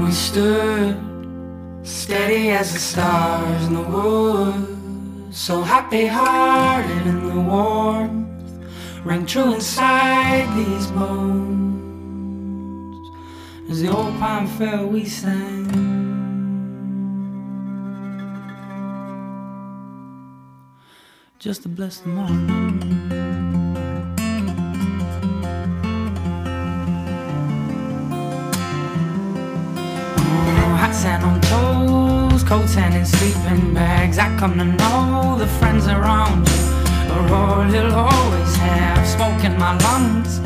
We 0.03 0.11
stood 0.11 0.95
steady 1.81 2.51
as 2.51 2.71
the 2.71 2.79
stars 2.79 3.65
in 3.65 3.73
the 3.73 3.81
woods, 3.81 5.35
so 5.35 5.63
happy 5.63 6.05
hearted 6.05 7.07
in 7.07 7.27
the 7.29 7.41
warmth 7.41 8.29
rang 9.03 9.25
true 9.25 9.55
inside 9.55 10.45
these 10.55 10.85
bones. 10.91 11.70
The 13.81 13.87
old 13.87 14.19
pine 14.19 14.45
fell, 14.45 14.85
we 14.85 15.05
sang. 15.05 15.65
Just 21.39 21.63
to 21.63 21.69
bless 21.69 21.97
the 22.01 22.09
morning. 22.09 23.09
Hot 30.77 30.93
sand 30.93 31.23
on 31.23 31.41
toes, 31.41 32.43
cold 32.43 32.69
sand 32.69 32.93
in 32.93 33.03
sleeping 33.03 33.73
bags. 33.73 34.19
I 34.19 34.29
come 34.37 34.59
to 34.59 34.65
know 34.65 35.37
the 35.39 35.47
friends 35.57 35.87
around 35.87 36.47
you 36.47 37.13
are 37.13 37.33
all 37.33 37.65
you'll 37.73 37.95
always 37.95 38.55
have. 38.57 39.07
Smoke 39.07 39.43
in 39.43 39.57
my 39.57 39.75
lungs, 39.79 40.39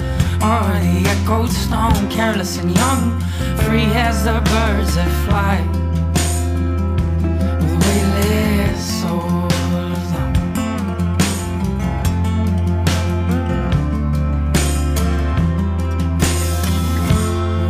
the 0.46 1.04
echoed 1.10 1.50
stone, 1.50 2.10
careless 2.10 2.58
and 2.60 2.76
young, 2.76 3.20
free 3.64 3.86
as 3.94 4.24
the 4.26 4.34
birds 4.34 4.96
that 4.96 5.12
fly. 5.26 5.56
With 7.62 7.76
weightless 7.84 9.02
souls. 9.02 9.54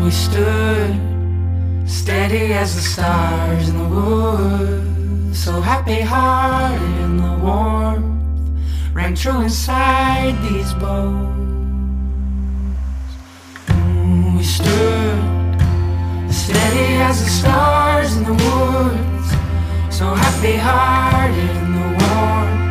We 0.03 0.11
stood 0.11 0.99
steady 1.89 2.53
as 2.53 2.75
the 2.75 2.81
stars 2.81 3.69
in 3.69 3.77
the 3.77 3.87
woods, 3.87 5.39
so 5.43 5.61
happy 5.61 6.01
hearted 6.01 6.95
in 7.05 7.17
the 7.17 7.37
warmth 7.41 8.05
rang 8.93 9.15
true 9.15 9.41
inside 9.41 10.35
these 10.49 10.73
bones. 10.73 11.54
Stood 14.45 15.59
steady 16.31 16.87
as 17.01 17.23
the 17.23 17.29
stars 17.29 18.15
in 18.15 18.23
the 18.23 18.33
woods, 18.33 19.27
so 19.89 20.05
happy 20.13 20.55
hearted 20.55 21.55
in 21.63 21.71
the 21.73 21.87
warmth 21.99 22.65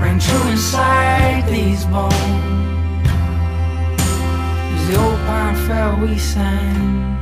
rang 0.00 0.18
true 0.18 0.50
inside 0.50 1.44
these 1.48 1.84
bones. 1.86 2.14
As 4.74 4.88
the 4.88 4.96
old 5.02 5.18
pine 5.26 5.56
fell, 5.66 5.96
we 6.00 6.16
sang. 6.18 7.16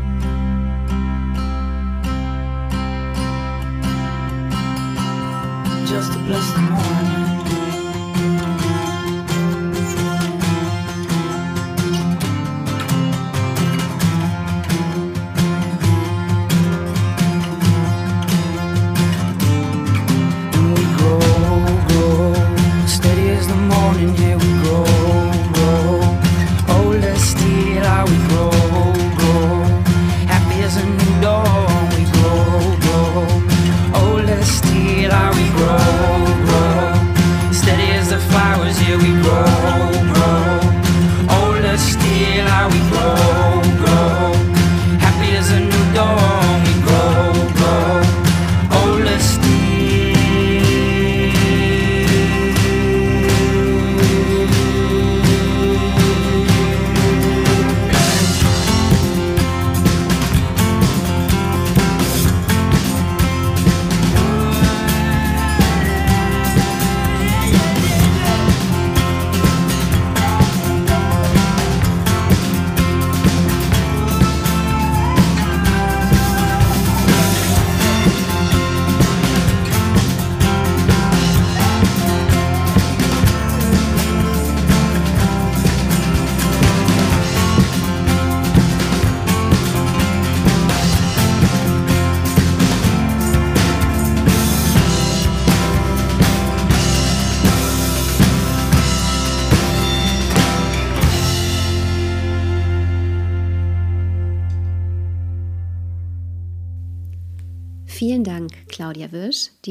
Just 5.86 6.12
to 6.12 6.18
bless 6.26 6.52
the 6.52 6.60
morning. 6.60 7.03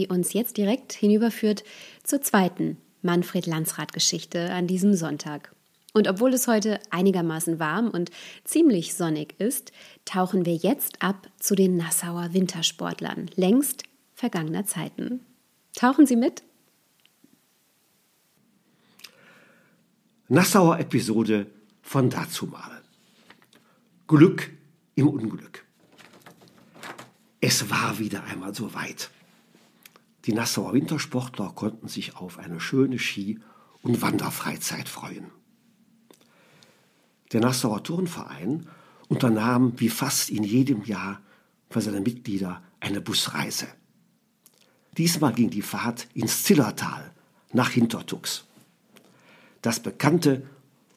Die 0.04 0.10
uns 0.10 0.34
jetzt 0.34 0.58
direkt 0.58 0.92
hinüberführt 0.92 1.63
zur 2.04 2.22
zweiten 2.22 2.78
Manfred 3.02 3.46
Landsrat-Geschichte 3.46 4.52
an 4.52 4.68
diesem 4.68 4.96
Sonntag. 4.96 5.56
Und 5.94 6.10
obwohl 6.10 6.34
es 6.34 6.48
heute 6.48 6.80
einigermaßen 6.89 7.58
warm 7.58 7.89
und 7.89 8.10
ziemlich 8.44 8.96
sonnig 8.96 9.39
ist, 9.39 9.72
tauchen 10.04 10.46
wir 10.46 10.56
jetzt 10.56 11.02
ab 11.02 11.30
zu 11.39 11.56
den 11.56 11.78
Nassauer 11.78 12.34
Wintersportlern 12.34 13.30
längst 13.36 13.84
vergangener 14.13 14.66
Zeiten. 14.66 15.22
Tauchen 15.74 16.06
Sie 16.06 16.18
mit? 16.18 16.44
Nassauer 20.28 20.80
Episode 20.80 21.48
von 21.82 22.10
dazumal. 22.10 22.82
Glück 24.08 24.52
im 24.96 25.08
Unglück. 25.08 25.63
Es 27.39 27.70
war 27.70 28.00
wieder 28.00 28.24
einmal 28.26 28.54
so 28.54 28.74
weit. 28.74 29.10
Die 30.26 30.34
Nassauer 30.34 30.74
Wintersportler 30.74 31.52
konnten 31.54 31.88
sich 31.88 32.16
auf 32.16 32.40
eine 32.40 32.60
schöne 32.60 32.98
Ski- 32.98 33.40
und 33.82 34.02
Wanderfreizeit 34.02 34.88
freuen. 34.88 35.32
Der 37.34 37.42
Nassauer 37.42 37.84
Turnverein 37.84 38.68
unternahm 39.10 39.74
wie 39.78 39.90
fast 39.90 40.30
in 40.30 40.44
jedem 40.44 40.84
Jahr 40.86 41.22
für 41.70 41.82
seine 41.82 42.00
Mitglieder 42.00 42.64
eine 42.80 43.02
Busreise. 43.02 43.68
Diesmal 44.98 45.34
ging 45.34 45.50
die 45.50 45.62
Fahrt 45.62 46.08
ins 46.14 46.44
Zillertal 46.44 47.12
nach 47.52 47.72
Hintertux. 47.72 48.46
Das 49.62 49.82
bekannte 49.82 50.46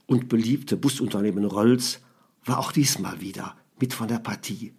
und 0.07 0.29
beliebte 0.29 0.77
Busunternehmen 0.77 1.45
Rölls 1.45 2.01
war 2.45 2.59
auch 2.59 2.71
diesmal 2.71 3.21
wieder 3.21 3.57
mit 3.81 3.93
von 3.93 4.07
der 4.07 4.19
Partie 4.19 4.73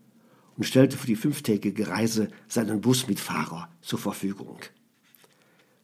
und 0.58 0.64
stellte 0.64 0.98
für 0.98 1.08
die 1.08 1.16
fünftägige 1.16 1.88
Reise 1.88 2.30
seinen 2.48 2.82
Bus 2.82 3.08
mit 3.08 3.20
Fahrer 3.20 3.70
zur 3.82 4.00
Verfügung. 4.00 4.60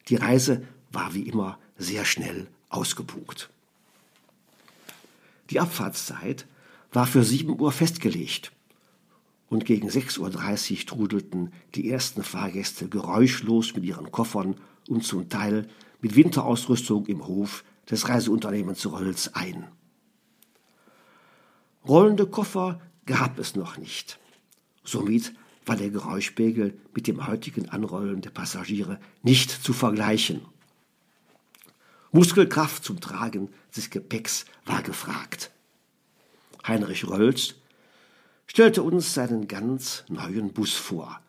Die 0.10 0.16
Reise 0.16 0.64
war 0.92 1.14
wie 1.14 1.24
immer 1.28 1.60
sehr 1.78 2.06
schnell 2.06 2.48
ausgebucht. 2.70 3.50
Die 5.50 5.60
Abfahrtszeit 5.60 6.48
war 6.92 7.06
für 7.06 7.24
7 7.24 7.60
Uhr 7.60 7.72
festgelegt 7.72 8.52
und 9.50 9.66
gegen 9.66 9.90
6.30 9.90 10.20
Uhr 10.82 10.86
trudelten 10.86 11.54
die 11.76 11.90
ersten 11.90 12.24
Fahrgäste 12.24 12.90
geräuschlos 12.90 13.76
mit 13.76 13.84
ihren 13.84 14.12
Koffern 14.12 14.56
und 14.90 15.04
zum 15.04 15.30
Teil 15.30 15.68
mit 16.02 16.16
Winterausrüstung 16.16 17.06
im 17.06 17.28
Hof 17.28 17.64
des 17.90 18.10
Reiseunternehmens 18.10 18.86
Rölls 18.92 19.36
ein. 19.36 19.68
Rollende 21.88 22.26
Koffer 22.26 22.82
gab 23.06 23.40
es 23.40 23.56
noch 23.56 23.78
nicht. 23.78 24.20
Somit 24.84 25.34
war 25.66 25.76
der 25.76 25.90
Geräuschpegel 25.90 26.78
mit 26.94 27.08
dem 27.08 27.26
heutigen 27.28 27.70
Anrollen 27.70 28.22
der 28.22 28.32
Passagiere 28.32 29.00
nicht 29.22 29.50
zu 29.50 29.74
vergleichen. 29.74 30.42
Muskelkraft 32.12 32.84
zum 32.84 33.00
Tragen 33.00 33.50
des 33.76 33.90
Gepäcks 33.90 34.46
war 34.66 34.84
gefragt. 34.84 35.52
Heinrich 36.68 37.08
Rölz 37.08 37.56
stellte 38.46 38.84
uns 38.84 39.14
seinen 39.14 39.48
ganz 39.48 40.04
neuen 40.10 40.54
Bus 40.54 40.74
vor, 40.74 41.20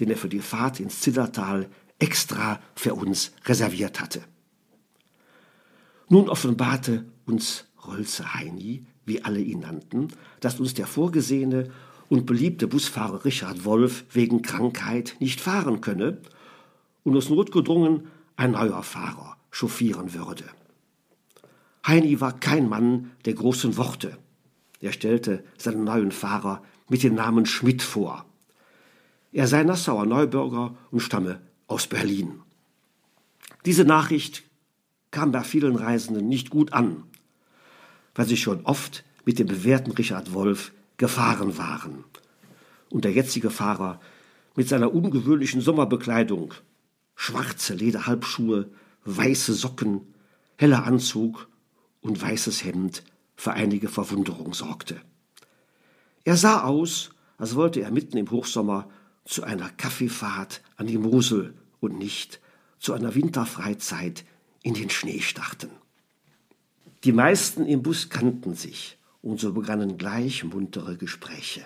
den 0.00 0.10
er 0.10 0.16
für 0.16 0.28
die 0.28 0.40
Fahrt 0.40 0.80
ins 0.80 1.00
Zillertal 1.00 1.68
extra 1.98 2.60
für 2.74 2.94
uns 2.94 3.32
reserviert 3.46 4.00
hatte. 4.00 4.22
Nun 6.08 6.28
offenbarte 6.28 7.06
uns 7.24 7.64
Rolze 7.86 8.34
Heini, 8.34 8.84
wie 9.06 9.24
alle 9.24 9.40
ihn 9.40 9.60
nannten, 9.60 10.08
dass 10.40 10.60
uns 10.60 10.74
der 10.74 10.86
vorgesehene 10.86 11.70
und 12.12 12.26
beliebte 12.26 12.68
Busfahrer 12.68 13.24
Richard 13.24 13.64
Wolf 13.64 14.04
wegen 14.12 14.42
Krankheit 14.42 15.16
nicht 15.18 15.40
fahren 15.40 15.80
könne 15.80 16.18
und 17.04 17.16
es 17.16 17.30
notgedrungen 17.30 18.08
ein 18.36 18.50
neuer 18.50 18.82
Fahrer 18.82 19.38
chauffieren 19.50 20.12
würde. 20.12 20.44
Heini 21.86 22.20
war 22.20 22.38
kein 22.38 22.68
Mann 22.68 23.12
der 23.24 23.32
großen 23.32 23.78
Worte. 23.78 24.18
Er 24.82 24.92
stellte 24.92 25.42
seinen 25.56 25.84
neuen 25.84 26.12
Fahrer 26.12 26.62
mit 26.90 27.02
dem 27.02 27.14
Namen 27.14 27.46
Schmidt 27.46 27.80
vor. 27.80 28.26
Er 29.32 29.46
sei 29.46 29.62
Nassauer 29.62 30.04
Neubürger 30.04 30.76
und 30.90 31.00
stamme 31.00 31.40
aus 31.66 31.86
Berlin. 31.86 32.42
Diese 33.64 33.86
Nachricht 33.86 34.42
kam 35.12 35.32
bei 35.32 35.44
vielen 35.44 35.76
Reisenden 35.76 36.28
nicht 36.28 36.50
gut 36.50 36.74
an, 36.74 37.04
weil 38.14 38.26
sie 38.26 38.36
schon 38.36 38.66
oft 38.66 39.02
mit 39.24 39.38
dem 39.38 39.46
bewährten 39.46 39.92
Richard 39.92 40.34
Wolf 40.34 40.72
gefahren 41.02 41.58
waren. 41.58 42.04
Und 42.88 43.04
der 43.04 43.10
jetzige 43.10 43.50
Fahrer 43.50 43.98
mit 44.54 44.68
seiner 44.68 44.94
ungewöhnlichen 44.94 45.60
Sommerbekleidung, 45.60 46.54
schwarze 47.16 47.74
Lederhalbschuhe, 47.74 48.70
weiße 49.04 49.52
Socken, 49.52 50.02
heller 50.56 50.84
Anzug 50.84 51.48
und 52.02 52.22
weißes 52.22 52.62
Hemd 52.62 53.02
für 53.34 53.52
einige 53.52 53.88
Verwunderung 53.88 54.54
sorgte. 54.54 55.00
Er 56.22 56.36
sah 56.36 56.62
aus, 56.62 57.10
als 57.36 57.56
wollte 57.56 57.80
er 57.80 57.90
mitten 57.90 58.16
im 58.16 58.30
Hochsommer 58.30 58.88
zu 59.24 59.42
einer 59.42 59.70
Kaffeefahrt 59.70 60.62
an 60.76 60.86
die 60.86 60.98
Mosel 60.98 61.54
und 61.80 61.98
nicht 61.98 62.40
zu 62.78 62.92
einer 62.92 63.16
Winterfreizeit 63.16 64.24
in 64.62 64.74
den 64.74 64.88
Schnee 64.88 65.20
starten. 65.20 65.70
Die 67.02 67.10
meisten 67.10 67.66
im 67.66 67.82
Bus 67.82 68.08
kannten 68.08 68.54
sich 68.54 68.98
und 69.22 69.40
so 69.40 69.52
begannen 69.52 69.96
gleich 69.96 70.44
muntere 70.44 70.96
Gespräche. 70.96 71.64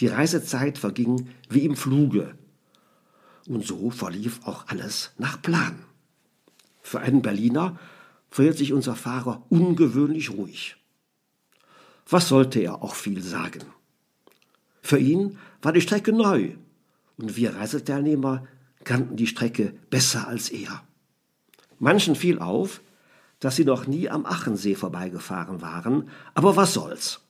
Die 0.00 0.08
Reisezeit 0.08 0.78
verging 0.78 1.28
wie 1.48 1.64
im 1.64 1.76
Fluge 1.76 2.34
und 3.46 3.66
so 3.66 3.90
verlief 3.90 4.40
auch 4.44 4.66
alles 4.68 5.12
nach 5.18 5.40
Plan. 5.40 5.84
Für 6.82 7.00
einen 7.00 7.22
Berliner 7.22 7.78
verhielt 8.30 8.58
sich 8.58 8.72
unser 8.72 8.94
Fahrer 8.94 9.44
ungewöhnlich 9.48 10.30
ruhig. 10.30 10.76
Was 12.08 12.28
sollte 12.28 12.60
er 12.60 12.82
auch 12.82 12.94
viel 12.94 13.22
sagen? 13.22 13.62
Für 14.80 14.98
ihn 14.98 15.38
war 15.60 15.72
die 15.72 15.80
Strecke 15.80 16.12
neu 16.12 16.54
und 17.18 17.36
wir 17.36 17.56
Reiseteilnehmer 17.56 18.46
kannten 18.84 19.16
die 19.16 19.26
Strecke 19.26 19.74
besser 19.90 20.28
als 20.28 20.48
er. 20.48 20.82
Manchen 21.78 22.14
fiel 22.14 22.38
auf, 22.38 22.80
dass 23.40 23.56
sie 23.56 23.64
noch 23.64 23.86
nie 23.86 24.08
am 24.08 24.26
Achensee 24.26 24.74
vorbeigefahren 24.74 25.60
waren, 25.60 26.10
aber 26.34 26.56
was 26.56 26.74
soll's. 26.74 27.20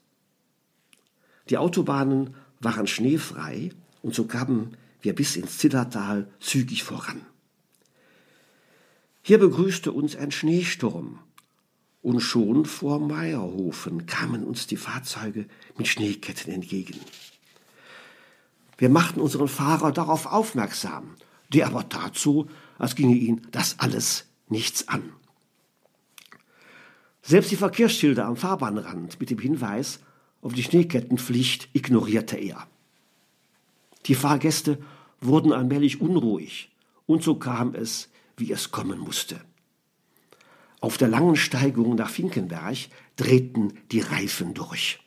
Die 1.51 1.59
Autobahnen 1.59 2.35
waren 2.61 2.87
schneefrei 2.87 3.71
und 4.03 4.14
so 4.14 4.25
kamen 4.25 4.77
wir 5.01 5.14
bis 5.14 5.37
ins 5.37 5.59
Zillertal 5.59 6.29
zügig 6.40 6.83
voran. 6.83 7.23
Hier 9.23 9.38
begrüßte 9.38 9.92
uns 9.92 10.16
ein 10.16 10.31
Schneesturm 10.31 11.18
und 12.03 12.21
schon 12.21 12.64
vor 12.64 12.99
Meierhofen 13.01 14.07
kamen 14.07 14.44
uns 14.44 14.66
die 14.66 14.77
Fahrzeuge 14.77 15.47
mit 15.77 15.88
Schneeketten 15.88 16.53
entgegen. 16.53 16.99
Wir 18.79 18.88
machten 18.88 19.21
unseren 19.21 19.49
Fahrer 19.49 19.92
darauf 19.92 20.27
aufmerksam, 20.27 21.16
der 21.53 21.66
aber 21.66 21.85
so, 22.14 22.49
als 22.79 22.94
ginge 22.94 23.16
ihn 23.16 23.47
das 23.51 23.81
alles 23.81 24.27
nichts 24.49 24.88
an. 24.88 25.12
Selbst 27.28 27.50
die 27.50 27.56
Verkehrsschilder 27.56 28.24
am 28.24 28.38
Fahrbahnrand 28.38 29.20
mit 29.20 29.28
dem 29.28 29.38
Hinweis 29.38 30.00
auf 30.40 30.54
die 30.54 30.62
Schneekettenpflicht 30.62 31.68
ignorierte 31.74 32.38
er. 32.38 32.66
Die 34.06 34.14
Fahrgäste 34.14 34.78
wurden 35.20 35.52
allmählich 35.52 36.00
unruhig, 36.00 36.70
und 37.04 37.22
so 37.22 37.34
kam 37.34 37.74
es, 37.74 38.08
wie 38.38 38.50
es 38.50 38.70
kommen 38.70 38.98
musste. 38.98 39.42
Auf 40.80 40.96
der 40.96 41.08
langen 41.08 41.36
Steigung 41.36 41.96
nach 41.96 42.08
Finkenberg 42.08 42.78
drehten 43.16 43.74
die 43.92 44.00
Reifen 44.00 44.54
durch. 44.54 44.98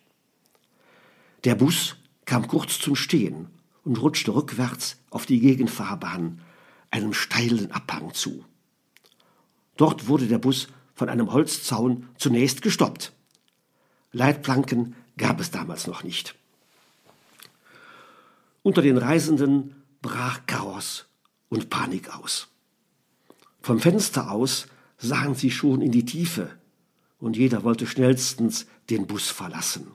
Der 1.43 1.55
Bus 1.55 1.95
kam 2.25 2.47
kurz 2.47 2.77
zum 2.77 2.95
Stehen 2.95 3.47
und 3.83 3.99
rutschte 3.99 4.35
rückwärts 4.35 4.97
auf 5.09 5.25
die 5.25 5.39
Gegenfahrbahn, 5.39 6.39
einem 6.91 7.15
steilen 7.15 7.71
Abhang 7.71 8.13
zu. 8.13 8.45
Dort 9.75 10.07
wurde 10.07 10.27
der 10.27 10.37
Bus 10.37 10.67
von 11.01 11.09
einem 11.09 11.33
Holzzaun 11.33 12.07
zunächst 12.15 12.61
gestoppt. 12.61 13.11
Leitplanken 14.11 14.95
gab 15.17 15.39
es 15.39 15.49
damals 15.49 15.87
noch 15.87 16.03
nicht. 16.03 16.35
Unter 18.61 18.83
den 18.83 18.99
Reisenden 18.99 19.81
brach 20.03 20.41
Chaos 20.45 21.07
und 21.49 21.71
Panik 21.71 22.15
aus. 22.15 22.49
Vom 23.63 23.79
Fenster 23.79 24.29
aus 24.29 24.67
sahen 24.99 25.33
sie 25.33 25.49
schon 25.49 25.81
in 25.81 25.91
die 25.91 26.05
Tiefe 26.05 26.51
und 27.17 27.35
jeder 27.35 27.63
wollte 27.63 27.87
schnellstens 27.87 28.67
den 28.91 29.07
Bus 29.07 29.27
verlassen. 29.31 29.87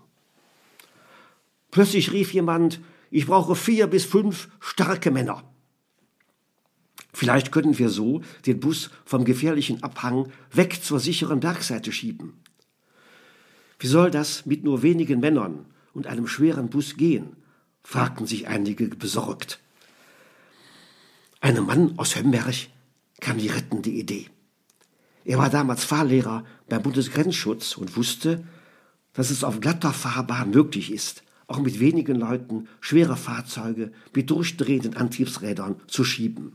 Plötzlich 1.71 2.11
rief 2.11 2.35
jemand, 2.35 2.81
ich 3.13 3.27
brauche 3.27 3.55
vier 3.55 3.87
bis 3.87 4.05
fünf 4.05 4.49
starke 4.59 5.13
Männer. 5.13 5.45
Vielleicht 7.19 7.51
können 7.51 7.79
wir 7.79 7.89
so 7.89 8.21
den 8.45 8.61
Bus 8.61 8.91
vom 9.07 9.25
gefährlichen 9.25 9.83
Abhang 9.83 10.31
weg 10.53 10.85
zur 10.85 11.01
sicheren 11.01 11.41
Bergseite 11.41 11.91
schieben. 11.91 12.35
Wie 13.79 13.87
soll 13.87 14.11
das 14.11 14.45
mit 14.45 14.65
nur 14.65 14.83
wenigen 14.83 15.21
Männern 15.21 15.65
und 15.95 16.07
einem 16.07 16.27
schweren 16.27 16.69
Bus 16.69 16.99
gehen? 16.99 17.37
fragten 17.83 18.27
sich 18.27 18.49
einige 18.49 18.89
besorgt. 18.89 19.61
Einem 21.41 21.65
Mann 21.65 21.99
aus 21.99 22.17
Hömberg 22.17 22.55
kam 23.23 23.39
die 23.39 23.49
rettende 23.49 23.89
Idee. 23.89 24.27
Er 25.25 25.39
war 25.39 25.49
damals 25.49 25.85
Fahrlehrer 25.85 26.45
beim 26.69 26.83
Bundesgrenzschutz 26.83 27.79
und 27.79 27.97
wusste, 27.97 28.45
dass 29.15 29.31
es 29.31 29.43
auf 29.43 29.61
glatter 29.61 29.95
Fahrbahn 29.95 30.51
möglich 30.51 30.93
ist, 30.93 31.23
auch 31.47 31.61
mit 31.61 31.81
wenigen 31.81 32.17
Leuten 32.17 32.69
schwere 32.83 33.17
Fahrzeuge 33.17 33.91
mit 34.15 34.29
durchdrehenden 34.29 34.99
Antriebsrädern 34.99 35.81
zu 35.87 36.05
schieben. 36.05 36.53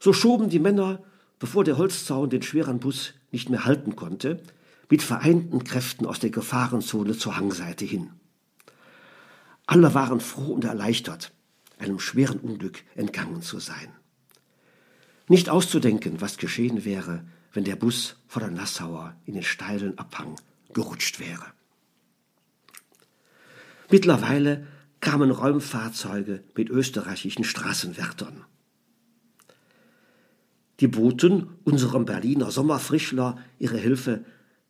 So 0.00 0.14
schoben 0.14 0.48
die 0.48 0.58
Männer, 0.58 1.02
bevor 1.38 1.62
der 1.62 1.76
Holzzaun 1.76 2.30
den 2.30 2.42
schweren 2.42 2.80
Bus 2.80 3.12
nicht 3.30 3.50
mehr 3.50 3.66
halten 3.66 3.94
konnte, 3.96 4.42
mit 4.88 5.02
vereinten 5.02 5.62
Kräften 5.62 6.06
aus 6.06 6.18
der 6.18 6.30
Gefahrenzone 6.30 7.16
zur 7.16 7.36
Hangseite 7.36 7.84
hin. 7.84 8.10
Alle 9.66 9.94
waren 9.94 10.20
froh 10.20 10.52
und 10.54 10.64
erleichtert, 10.64 11.32
einem 11.78 12.00
schweren 12.00 12.40
Unglück 12.40 12.82
entgangen 12.96 13.42
zu 13.42 13.60
sein. 13.60 13.92
Nicht 15.28 15.48
auszudenken, 15.48 16.20
was 16.20 16.38
geschehen 16.38 16.84
wäre, 16.84 17.22
wenn 17.52 17.64
der 17.64 17.76
Bus 17.76 18.16
vor 18.26 18.40
der 18.40 18.50
Nassauer 18.50 19.14
in 19.26 19.34
den 19.34 19.42
steilen 19.42 19.96
Abhang 19.98 20.34
gerutscht 20.72 21.20
wäre. 21.20 21.44
Mittlerweile 23.90 24.66
kamen 25.00 25.30
Räumfahrzeuge 25.30 26.42
mit 26.56 26.68
österreichischen 26.70 27.44
Straßenwärtern. 27.44 28.44
Die 30.80 30.88
boten 30.88 31.48
unserem 31.64 32.06
Berliner 32.06 32.50
Sommerfrischler 32.50 33.38
ihre 33.58 33.76
Hilfe 33.76 34.24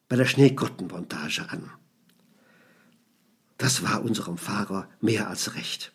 bei 0.09 0.17
der 0.17 0.25
Schneekottenmontage 0.25 1.49
an. 1.49 1.71
Das 3.59 3.85
war 3.85 4.03
unserem 4.03 4.37
Fahrer 4.37 4.89
mehr 5.01 5.29
als 5.29 5.55
recht. 5.55 5.93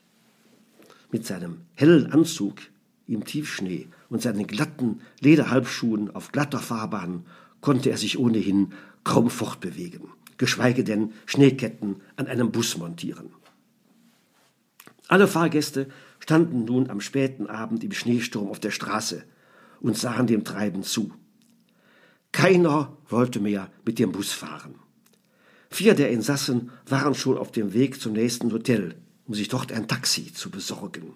Mit 1.12 1.26
seinem 1.26 1.62
hellen 1.74 2.12
Anzug 2.12 2.62
im 3.08 3.26
Tiefschnee 3.26 3.88
und 4.10 4.22
seinen 4.22 4.48
glatten 4.48 5.02
Lederhalbschuhen 5.20 6.16
auf 6.16 6.32
glatter 6.32 6.60
Fahrbahn 6.60 7.26
konnte 7.60 7.90
er 7.90 7.98
sich 7.98 8.18
ohnehin 8.18 8.72
kaum 9.04 9.30
fortbewegen, 9.30 10.10
geschweige 10.38 10.84
denn 10.84 11.12
Schneeketten 11.26 12.02
an 12.16 12.28
einem 12.28 12.52
Bus 12.52 12.78
montieren. 12.78 13.32
Alle 15.08 15.28
Fahrgäste 15.28 15.90
standen 16.20 16.66
nun 16.66 16.90
am 16.90 17.02
späten 17.02 17.48
Abend 17.48 17.84
im 17.84 17.92
Schneesturm 17.92 18.48
auf 18.48 18.60
der 18.60 18.72
Straße 18.72 19.24
und 19.86 19.96
sahen 19.96 20.26
dem 20.26 20.44
Treiben 20.44 20.82
zu. 20.82 21.12
Keiner 22.32 22.98
wollte 23.08 23.40
mehr 23.40 23.70
mit 23.86 24.00
dem 24.00 24.12
Bus 24.12 24.32
fahren. 24.32 24.74
Vier 25.70 25.94
der 25.94 26.10
Insassen 26.10 26.72
waren 26.88 27.14
schon 27.14 27.38
auf 27.38 27.52
dem 27.52 27.72
Weg 27.72 28.02
zum 28.02 28.14
nächsten 28.14 28.52
Hotel, 28.52 28.96
um 29.28 29.36
sich 29.36 29.48
dort 29.48 29.72
ein 29.72 29.88
Taxi 29.88 30.34
zu 30.34 30.50
besorgen. 30.50 31.14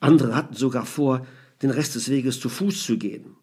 Andere 0.00 0.34
hatten 0.34 0.54
sogar 0.54 0.86
vor, 0.86 1.26
den 1.60 1.68
Rest 1.68 1.94
des 1.94 2.08
Weges 2.08 2.40
zu 2.40 2.48
Fuß 2.48 2.84
zu 2.84 2.96
gehen. 2.96 3.36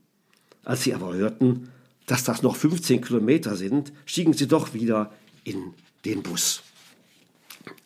Als 0.63 0.81
sie 0.81 0.95
aber 0.95 1.13
hörten, 1.13 1.69
dass 2.07 2.23
das 2.23 2.41
noch 2.41 2.55
15 2.55 3.01
Kilometer 3.01 3.55
sind, 3.55 3.93
stiegen 4.07 4.33
sie 4.33 4.47
doch 4.47 4.73
wieder 4.73 5.13
in 5.43 5.75
den 6.03 6.23
Bus. 6.23 6.63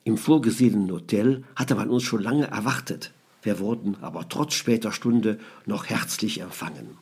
Im 0.06 0.18
vorgesehenen 0.18 0.90
Hotel 0.90 1.44
hatte 1.58 1.76
man 1.76 1.90
uns 1.90 2.04
schon 2.04 2.24
lange 2.24 2.48
erwartet. 2.48 3.12
Wir 3.44 3.60
wurden 3.60 3.98
aber 4.02 4.28
trotz 4.30 4.56
später 4.56 4.92
Stunde 4.92 5.38
noch 5.66 5.86
herzlich 5.86 6.40
empfangen. 6.40 6.98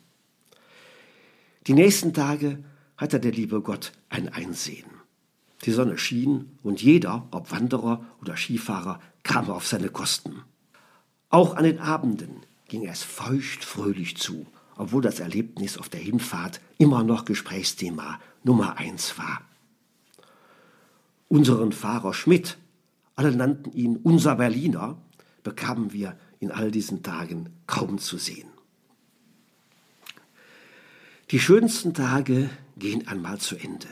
Die 1.67 1.73
nächsten 1.73 2.13
Tage 2.13 2.63
hatte 2.97 3.19
der 3.19 3.31
liebe 3.31 3.61
Gott 3.61 3.93
ein 4.09 4.27
Einsehen. 4.27 4.89
Die 5.63 5.71
Sonne 5.71 5.99
schien 5.99 6.57
und 6.63 6.81
jeder, 6.81 7.27
ob 7.29 7.51
Wanderer 7.51 8.03
oder 8.19 8.35
Skifahrer, 8.35 8.99
kam 9.21 9.51
auf 9.51 9.67
seine 9.67 9.89
Kosten. 9.89 10.41
Auch 11.29 11.55
an 11.55 11.63
den 11.63 11.79
Abenden 11.79 12.41
ging 12.67 12.87
es 12.87 13.03
feucht 13.03 13.63
fröhlich 13.63 14.17
zu, 14.17 14.47
obwohl 14.75 15.03
das 15.03 15.19
Erlebnis 15.19 15.77
auf 15.77 15.89
der 15.89 15.99
Hinfahrt 15.99 16.59
immer 16.79 17.03
noch 17.03 17.25
Gesprächsthema 17.25 18.19
Nummer 18.43 18.77
eins 18.77 19.19
war. 19.19 19.41
Unseren 21.29 21.71
Fahrer 21.71 22.15
Schmidt, 22.15 22.57
alle 23.15 23.35
nannten 23.35 23.71
ihn 23.73 23.97
unser 23.97 24.35
Berliner, 24.35 24.97
bekamen 25.43 25.93
wir 25.93 26.17
in 26.41 26.51
all 26.51 26.71
diesen 26.71 27.03
Tagen 27.03 27.49
kaum 27.67 27.99
zu 27.99 28.17
sehen. 28.17 28.49
Die 31.29 31.39
schönsten 31.39 31.93
Tage 31.93 32.49
gehen 32.75 33.07
einmal 33.07 33.37
zu 33.37 33.55
Ende. 33.55 33.87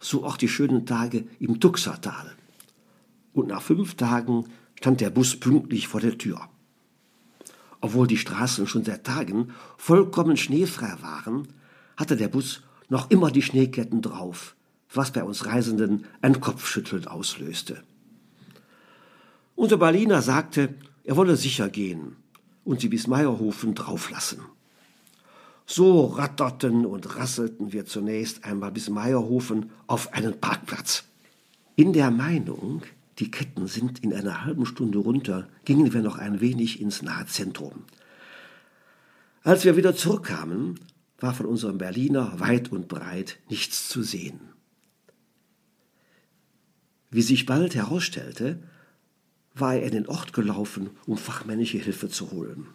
So 0.00 0.26
auch 0.26 0.36
die 0.36 0.48
schönen 0.48 0.84
Tage 0.84 1.26
im 1.38 1.60
Tuxertal. 1.60 2.34
Und 3.32 3.48
nach 3.48 3.62
fünf 3.62 3.94
Tagen 3.94 4.44
stand 4.74 5.00
der 5.00 5.08
Bus 5.08 5.40
pünktlich 5.40 5.88
vor 5.88 6.00
der 6.00 6.18
Tür. 6.18 6.40
Obwohl 7.80 8.06
die 8.06 8.18
Straßen 8.18 8.66
schon 8.66 8.84
seit 8.84 9.04
Tagen 9.04 9.54
vollkommen 9.78 10.36
schneefrei 10.36 10.96
waren, 11.00 11.48
hatte 11.96 12.16
der 12.16 12.28
Bus 12.28 12.62
noch 12.88 13.10
immer 13.10 13.30
die 13.30 13.42
Schneeketten 13.42 14.02
drauf, 14.02 14.56
was 14.92 15.12
bei 15.12 15.22
uns 15.22 15.46
Reisenden 15.46 16.06
ein 16.22 16.40
Kopfschütteln 16.40 17.06
auslöste. 17.06 17.82
Unser 19.54 19.78
Berliner 19.78 20.20
sagte, 20.20 20.74
er 21.04 21.16
wolle 21.16 21.36
sicher 21.36 21.68
gehen 21.68 22.16
und 22.64 22.80
sie 22.80 22.88
bis 22.88 23.06
Meierhofen 23.06 23.74
drauflassen. 23.74 24.40
So 25.66 26.06
ratterten 26.06 26.84
und 26.84 27.16
rasselten 27.16 27.72
wir 27.72 27.86
zunächst 27.86 28.44
einmal 28.44 28.72
bis 28.72 28.90
Meierhofen 28.90 29.70
auf 29.86 30.12
einen 30.12 30.38
Parkplatz. 30.40 31.04
In 31.76 31.92
der 31.92 32.10
Meinung, 32.10 32.82
die 33.18 33.30
Ketten 33.30 33.66
sind 33.66 34.00
in 34.00 34.12
einer 34.12 34.44
halben 34.44 34.66
Stunde 34.66 34.98
runter, 34.98 35.48
gingen 35.64 35.92
wir 35.92 36.02
noch 36.02 36.18
ein 36.18 36.40
wenig 36.40 36.80
ins 36.80 37.02
nahe 37.02 37.26
Zentrum. 37.26 37.84
Als 39.42 39.64
wir 39.64 39.76
wieder 39.76 39.94
zurückkamen, 39.94 40.80
war 41.18 41.34
von 41.34 41.46
unserem 41.46 41.78
Berliner 41.78 42.40
weit 42.40 42.72
und 42.72 42.88
breit 42.88 43.38
nichts 43.48 43.88
zu 43.88 44.02
sehen. 44.02 44.40
Wie 47.10 47.22
sich 47.22 47.46
bald 47.46 47.74
herausstellte, 47.74 48.62
war 49.54 49.74
er 49.74 49.84
in 49.84 49.92
den 49.92 50.08
Ort 50.08 50.32
gelaufen, 50.32 50.90
um 51.06 51.16
fachmännische 51.16 51.78
Hilfe 51.78 52.08
zu 52.08 52.30
holen. 52.32 52.66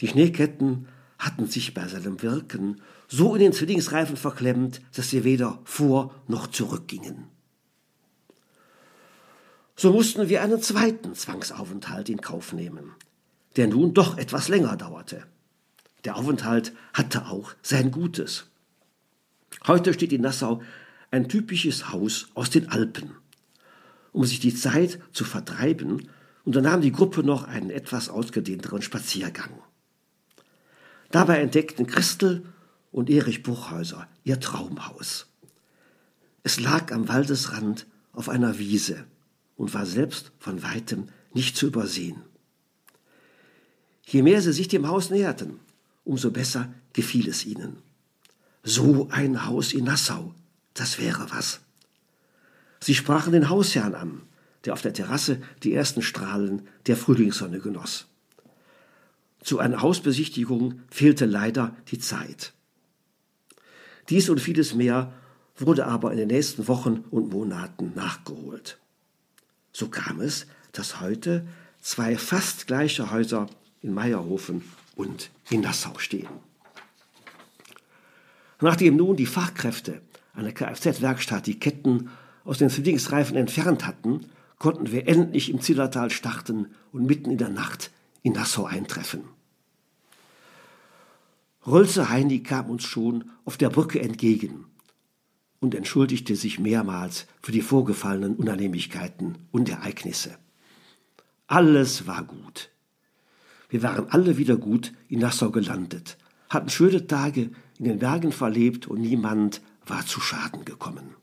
Die 0.00 0.08
Schneeketten 0.08 0.88
hatten 1.18 1.46
sich 1.46 1.74
bei 1.74 1.86
seinem 1.86 2.22
Wirken 2.22 2.80
so 3.08 3.34
in 3.34 3.40
den 3.40 3.52
Zwillingsreifen 3.52 4.16
verklemmt, 4.16 4.80
dass 4.94 5.10
sie 5.10 5.24
weder 5.24 5.60
vor 5.64 6.14
noch 6.26 6.48
zurückgingen. 6.48 7.24
So 9.76 9.92
mussten 9.92 10.28
wir 10.28 10.42
einen 10.42 10.62
zweiten 10.62 11.14
Zwangsaufenthalt 11.14 12.08
in 12.08 12.20
Kauf 12.20 12.52
nehmen, 12.52 12.92
der 13.56 13.68
nun 13.68 13.92
doch 13.92 14.16
etwas 14.16 14.48
länger 14.48 14.76
dauerte. 14.76 15.26
Der 16.04 16.16
Aufenthalt 16.16 16.72
hatte 16.94 17.26
auch 17.26 17.52
sein 17.62 17.90
Gutes. 17.90 18.46
Heute 19.66 19.92
steht 19.92 20.12
in 20.12 20.22
Nassau 20.22 20.62
ein 21.10 21.28
typisches 21.28 21.92
Haus 21.92 22.28
aus 22.34 22.50
den 22.50 22.70
Alpen. 22.70 23.16
Um 24.16 24.24
sich 24.24 24.40
die 24.40 24.54
Zeit 24.54 24.98
zu 25.12 25.26
vertreiben, 25.26 26.08
unternahm 26.42 26.80
die 26.80 26.90
Gruppe 26.90 27.22
noch 27.22 27.44
einen 27.44 27.68
etwas 27.68 28.08
ausgedehnteren 28.08 28.80
Spaziergang. 28.80 29.50
Dabei 31.10 31.42
entdeckten 31.42 31.86
Christel 31.86 32.46
und 32.90 33.10
Erich 33.10 33.42
Buchhäuser 33.42 34.08
ihr 34.24 34.40
Traumhaus. 34.40 35.26
Es 36.44 36.58
lag 36.58 36.92
am 36.92 37.08
Waldesrand 37.08 37.86
auf 38.14 38.30
einer 38.30 38.58
Wiese 38.58 39.04
und 39.54 39.74
war 39.74 39.84
selbst 39.84 40.32
von 40.38 40.62
weitem 40.62 41.10
nicht 41.34 41.54
zu 41.54 41.66
übersehen. 41.66 42.22
Je 44.06 44.22
mehr 44.22 44.40
sie 44.40 44.54
sich 44.54 44.68
dem 44.68 44.88
Haus 44.88 45.10
näherten, 45.10 45.60
umso 46.04 46.30
besser 46.30 46.72
gefiel 46.94 47.28
es 47.28 47.44
ihnen. 47.44 47.82
So 48.62 49.08
ein 49.10 49.44
Haus 49.44 49.74
in 49.74 49.84
Nassau, 49.84 50.34
das 50.72 50.98
wäre 50.98 51.30
was. 51.32 51.60
Sie 52.80 52.94
sprachen 52.94 53.32
den 53.32 53.48
Hausherrn 53.48 53.94
an, 53.94 54.22
der 54.64 54.72
auf 54.72 54.82
der 54.82 54.92
Terrasse 54.92 55.40
die 55.62 55.72
ersten 55.72 56.02
Strahlen 56.02 56.68
der 56.86 56.96
Frühlingssonne 56.96 57.60
genoss. 57.60 58.06
Zu 59.42 59.60
einer 59.60 59.80
Hausbesichtigung 59.80 60.80
fehlte 60.90 61.24
leider 61.24 61.76
die 61.88 61.98
Zeit. 61.98 62.52
Dies 64.08 64.28
und 64.28 64.40
vieles 64.40 64.74
mehr 64.74 65.12
wurde 65.56 65.86
aber 65.86 66.10
in 66.12 66.18
den 66.18 66.28
nächsten 66.28 66.68
Wochen 66.68 67.04
und 67.10 67.30
Monaten 67.30 67.92
nachgeholt. 67.94 68.78
So 69.72 69.88
kam 69.88 70.20
es, 70.20 70.46
dass 70.72 71.00
heute 71.00 71.46
zwei 71.80 72.16
fast 72.16 72.66
gleiche 72.66 73.10
Häuser 73.10 73.48
in 73.82 73.94
Meierhofen 73.94 74.64
und 74.96 75.30
in 75.50 75.60
Nassau 75.60 75.98
stehen. 75.98 76.28
Nachdem 78.60 78.96
nun 78.96 79.16
die 79.16 79.26
Fachkräfte 79.26 80.00
an 80.34 80.44
der 80.44 80.54
Kfz-Werkstatt 80.54 81.46
die 81.46 81.60
Ketten 81.60 82.10
aus 82.46 82.58
den 82.58 82.70
Zwillingsreifen 82.70 83.36
entfernt 83.36 83.86
hatten, 83.86 84.26
konnten 84.58 84.90
wir 84.90 85.06
endlich 85.08 85.50
im 85.50 85.60
Zillertal 85.60 86.10
starten 86.10 86.68
und 86.92 87.04
mitten 87.04 87.30
in 87.30 87.38
der 87.38 87.50
Nacht 87.50 87.90
in 88.22 88.32
Nassau 88.32 88.64
eintreffen. 88.64 89.24
Rolze 91.66 92.08
Heini 92.08 92.42
kam 92.42 92.70
uns 92.70 92.84
schon 92.84 93.30
auf 93.44 93.56
der 93.56 93.70
Brücke 93.70 94.00
entgegen 94.00 94.66
und 95.58 95.74
entschuldigte 95.74 96.36
sich 96.36 96.60
mehrmals 96.60 97.26
für 97.42 97.52
die 97.52 97.60
vorgefallenen 97.60 98.36
Unannehmlichkeiten 98.36 99.38
und 99.50 99.68
Ereignisse. 99.68 100.38
Alles 101.48 102.06
war 102.06 102.24
gut. 102.24 102.70
Wir 103.68 103.82
waren 103.82 104.08
alle 104.10 104.38
wieder 104.38 104.56
gut 104.56 104.92
in 105.08 105.18
Nassau 105.18 105.50
gelandet, 105.50 106.16
hatten 106.48 106.68
schöne 106.68 107.08
Tage 107.08 107.50
in 107.78 107.84
den 107.84 107.98
Bergen 107.98 108.30
verlebt 108.30 108.86
und 108.86 109.00
niemand 109.00 109.60
war 109.86 110.06
zu 110.06 110.20
Schaden 110.20 110.64
gekommen. 110.64 111.16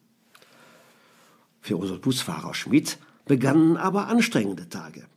Für 1.63 1.77
unseren 1.77 2.01
Busfahrer 2.01 2.53
Schmidt 2.53 2.99
begannen 3.25 3.77
aber 3.77 4.07
anstrengende 4.09 4.67
Tage. 4.67 5.07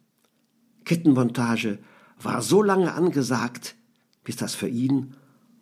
Kettenmontage 0.85 1.81
war 2.23 2.41
so 2.41 2.63
lange 2.63 2.95
angesagt, 2.95 3.75
bis 4.23 4.37
das 4.37 4.55
für 4.55 4.69
ihn 4.69 5.17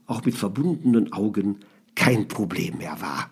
auch 0.04 0.26
mit 0.26 0.34
verbundenen 0.34 1.10
Augen 1.14 1.60
kein 1.94 2.28
Problem 2.28 2.76
mehr 2.76 3.00
war. 3.00 3.30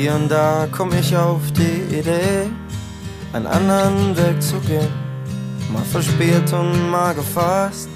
Hier 0.00 0.14
und 0.14 0.30
da 0.30 0.66
komm 0.72 0.94
ich 0.94 1.14
auf 1.14 1.42
die 1.52 1.94
Idee, 1.94 2.48
einen 3.34 3.46
anderen 3.46 4.16
Weg 4.16 4.42
zu 4.42 4.58
gehen. 4.60 4.88
Mal 5.70 5.84
verspielt 5.84 6.50
und 6.54 6.90
mal 6.90 7.12
gefasst. 7.12 7.90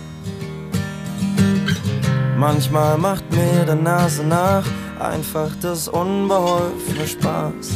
Manchmal 2.36 2.98
macht 2.98 3.24
mir 3.34 3.64
der 3.64 3.76
Nase 3.76 4.22
nach 4.22 4.66
einfach 5.00 5.48
das 5.62 5.88
unbeholfene 5.88 7.06
Spaß. 7.06 7.70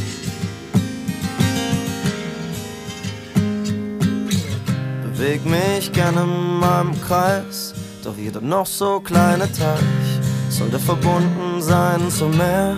Beweg 5.04 5.42
mich 5.46 5.90
gerne 5.90 6.24
in 6.24 6.58
meinem 6.60 7.00
Kreis, 7.00 7.72
doch 8.04 8.18
jeder 8.18 8.42
noch 8.42 8.66
so 8.66 9.00
kleine 9.00 9.50
Teich 9.50 10.20
sollte 10.50 10.78
verbunden 10.78 11.62
sein 11.62 12.10
zum 12.10 12.36
Meer. 12.36 12.76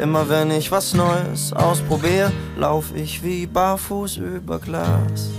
Immer 0.00 0.26
wenn 0.30 0.50
ich 0.50 0.72
was 0.72 0.94
Neues 0.94 1.52
ausprobiere, 1.52 2.32
lauf 2.56 2.86
ich 2.94 3.22
wie 3.22 3.46
barfuß 3.46 4.16
über 4.16 4.58
Glas. 4.58 5.30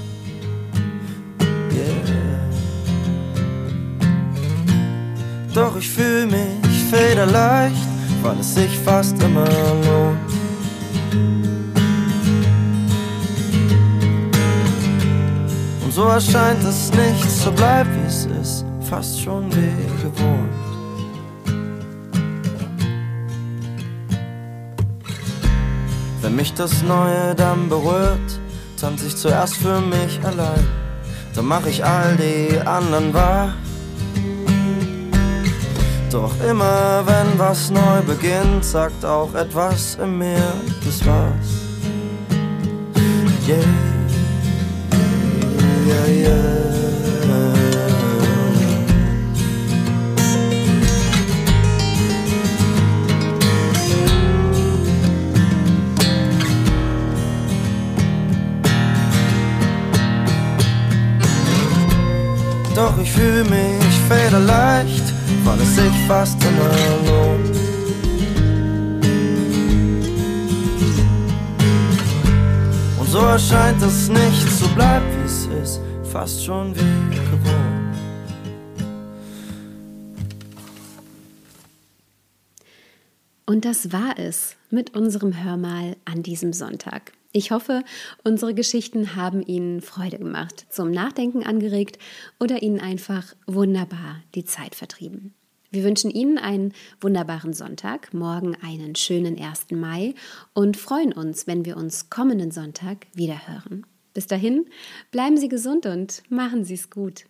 Doch 5.54 5.76
ich 5.76 5.90
fühl 5.90 6.28
mich 6.28 6.84
federleicht, 6.90 7.76
weil 8.22 8.40
es 8.40 8.54
sich 8.54 8.78
fast 8.86 9.22
immer 9.22 9.46
lohnt. 9.46 10.20
Und 15.84 15.92
so 15.92 16.04
erscheint 16.04 16.64
es 16.64 16.92
nichts, 16.94 17.44
so 17.44 17.52
bleibt 17.52 17.90
wie 17.96 18.08
es 18.08 18.28
ist, 18.42 18.66
fast 18.90 19.20
schon 19.22 19.52
wie 19.56 20.04
gewohnt. 20.04 20.41
Wenn 26.22 26.36
mich 26.36 26.54
das 26.54 26.84
Neue 26.84 27.34
dann 27.36 27.68
berührt, 27.68 28.40
tanze 28.80 29.08
ich 29.08 29.18
zuerst 29.18 29.56
für 29.58 29.82
mich 29.82 30.20
allein. 30.24 30.68
Dann 31.36 31.46
mach 31.46 31.66
ich 31.66 31.84
all 31.84 32.16
die 32.16 32.60
anderen 32.60 33.14
wahr. 33.14 33.54
Doch 36.12 36.34
immer 36.48 37.04
wenn 37.06 37.40
was 37.40 37.72
neu 37.72 38.02
beginnt, 38.06 38.66
sagt 38.66 39.04
auch 39.06 39.34
etwas 39.34 39.96
in 39.96 40.18
mir, 40.18 40.54
das 40.86 41.06
war's. 41.06 41.62
Yeah, 43.48 43.58
yeah, 45.88 46.08
yeah. 46.08 46.61
Fühl 63.14 63.44
mich 63.44 63.96
federleicht, 64.08 65.14
weil 65.44 65.60
es 65.60 65.76
sich 65.76 65.94
fast 66.08 66.38
immer 66.44 66.72
lohnt. 67.06 67.58
Und 73.00 73.10
so 73.10 73.20
erscheint 73.20 73.82
es 73.82 74.10
nicht, 74.10 74.50
so 74.52 74.68
bleibt 74.76 75.06
wie 75.18 75.26
es 75.26 75.46
ist, 75.62 75.82
fast 76.04 76.44
schon 76.46 76.76
wie 76.76 77.16
gewohnt. 77.16 77.82
Und 83.46 83.66
das 83.66 83.92
war 83.92 84.18
es 84.18 84.56
mit 84.70 84.96
unserem 84.96 85.44
Hörmal 85.44 85.98
an 86.06 86.24
diesem 86.24 86.54
Sonntag. 86.54 87.12
Ich 87.34 87.52
hoffe, 87.52 87.84
unsere 88.26 88.54
Geschichten 88.54 89.16
haben 89.16 89.42
Ihnen 89.42 89.82
Freude 89.82 90.18
gemacht, 90.18 90.66
zum 90.70 90.92
Nachdenken 90.92 91.44
angeregt 91.44 91.98
oder 92.42 92.62
Ihnen 92.62 92.82
einfach 92.82 93.34
wunderbar 93.48 94.22
die 94.36 94.44
Zeit 94.44 94.76
vertrieben. 94.76 95.34
Wir 95.70 95.86
wünschen 95.86 96.12
Ihnen 96.12 96.38
einen 96.38 96.74
wunderbaren 97.00 97.54
Sonntag, 97.54 98.14
morgen 98.14 98.58
einen 98.62 98.96
schönen 98.96 99.42
1. 99.42 99.72
Mai 99.72 100.14
und 100.54 100.76
freuen 100.76 101.14
uns, 101.14 101.48
wenn 101.48 101.64
wir 101.64 101.78
uns 101.78 102.10
kommenden 102.10 102.52
Sonntag 102.52 103.08
wieder 103.14 103.48
hören. 103.48 103.86
Bis 104.14 104.28
dahin, 104.28 104.66
bleiben 105.12 105.38
Sie 105.38 105.48
gesund 105.48 105.86
und 105.86 106.24
machen 106.30 106.66
Sie 106.66 106.74
es 106.74 106.90
gut. 106.90 107.24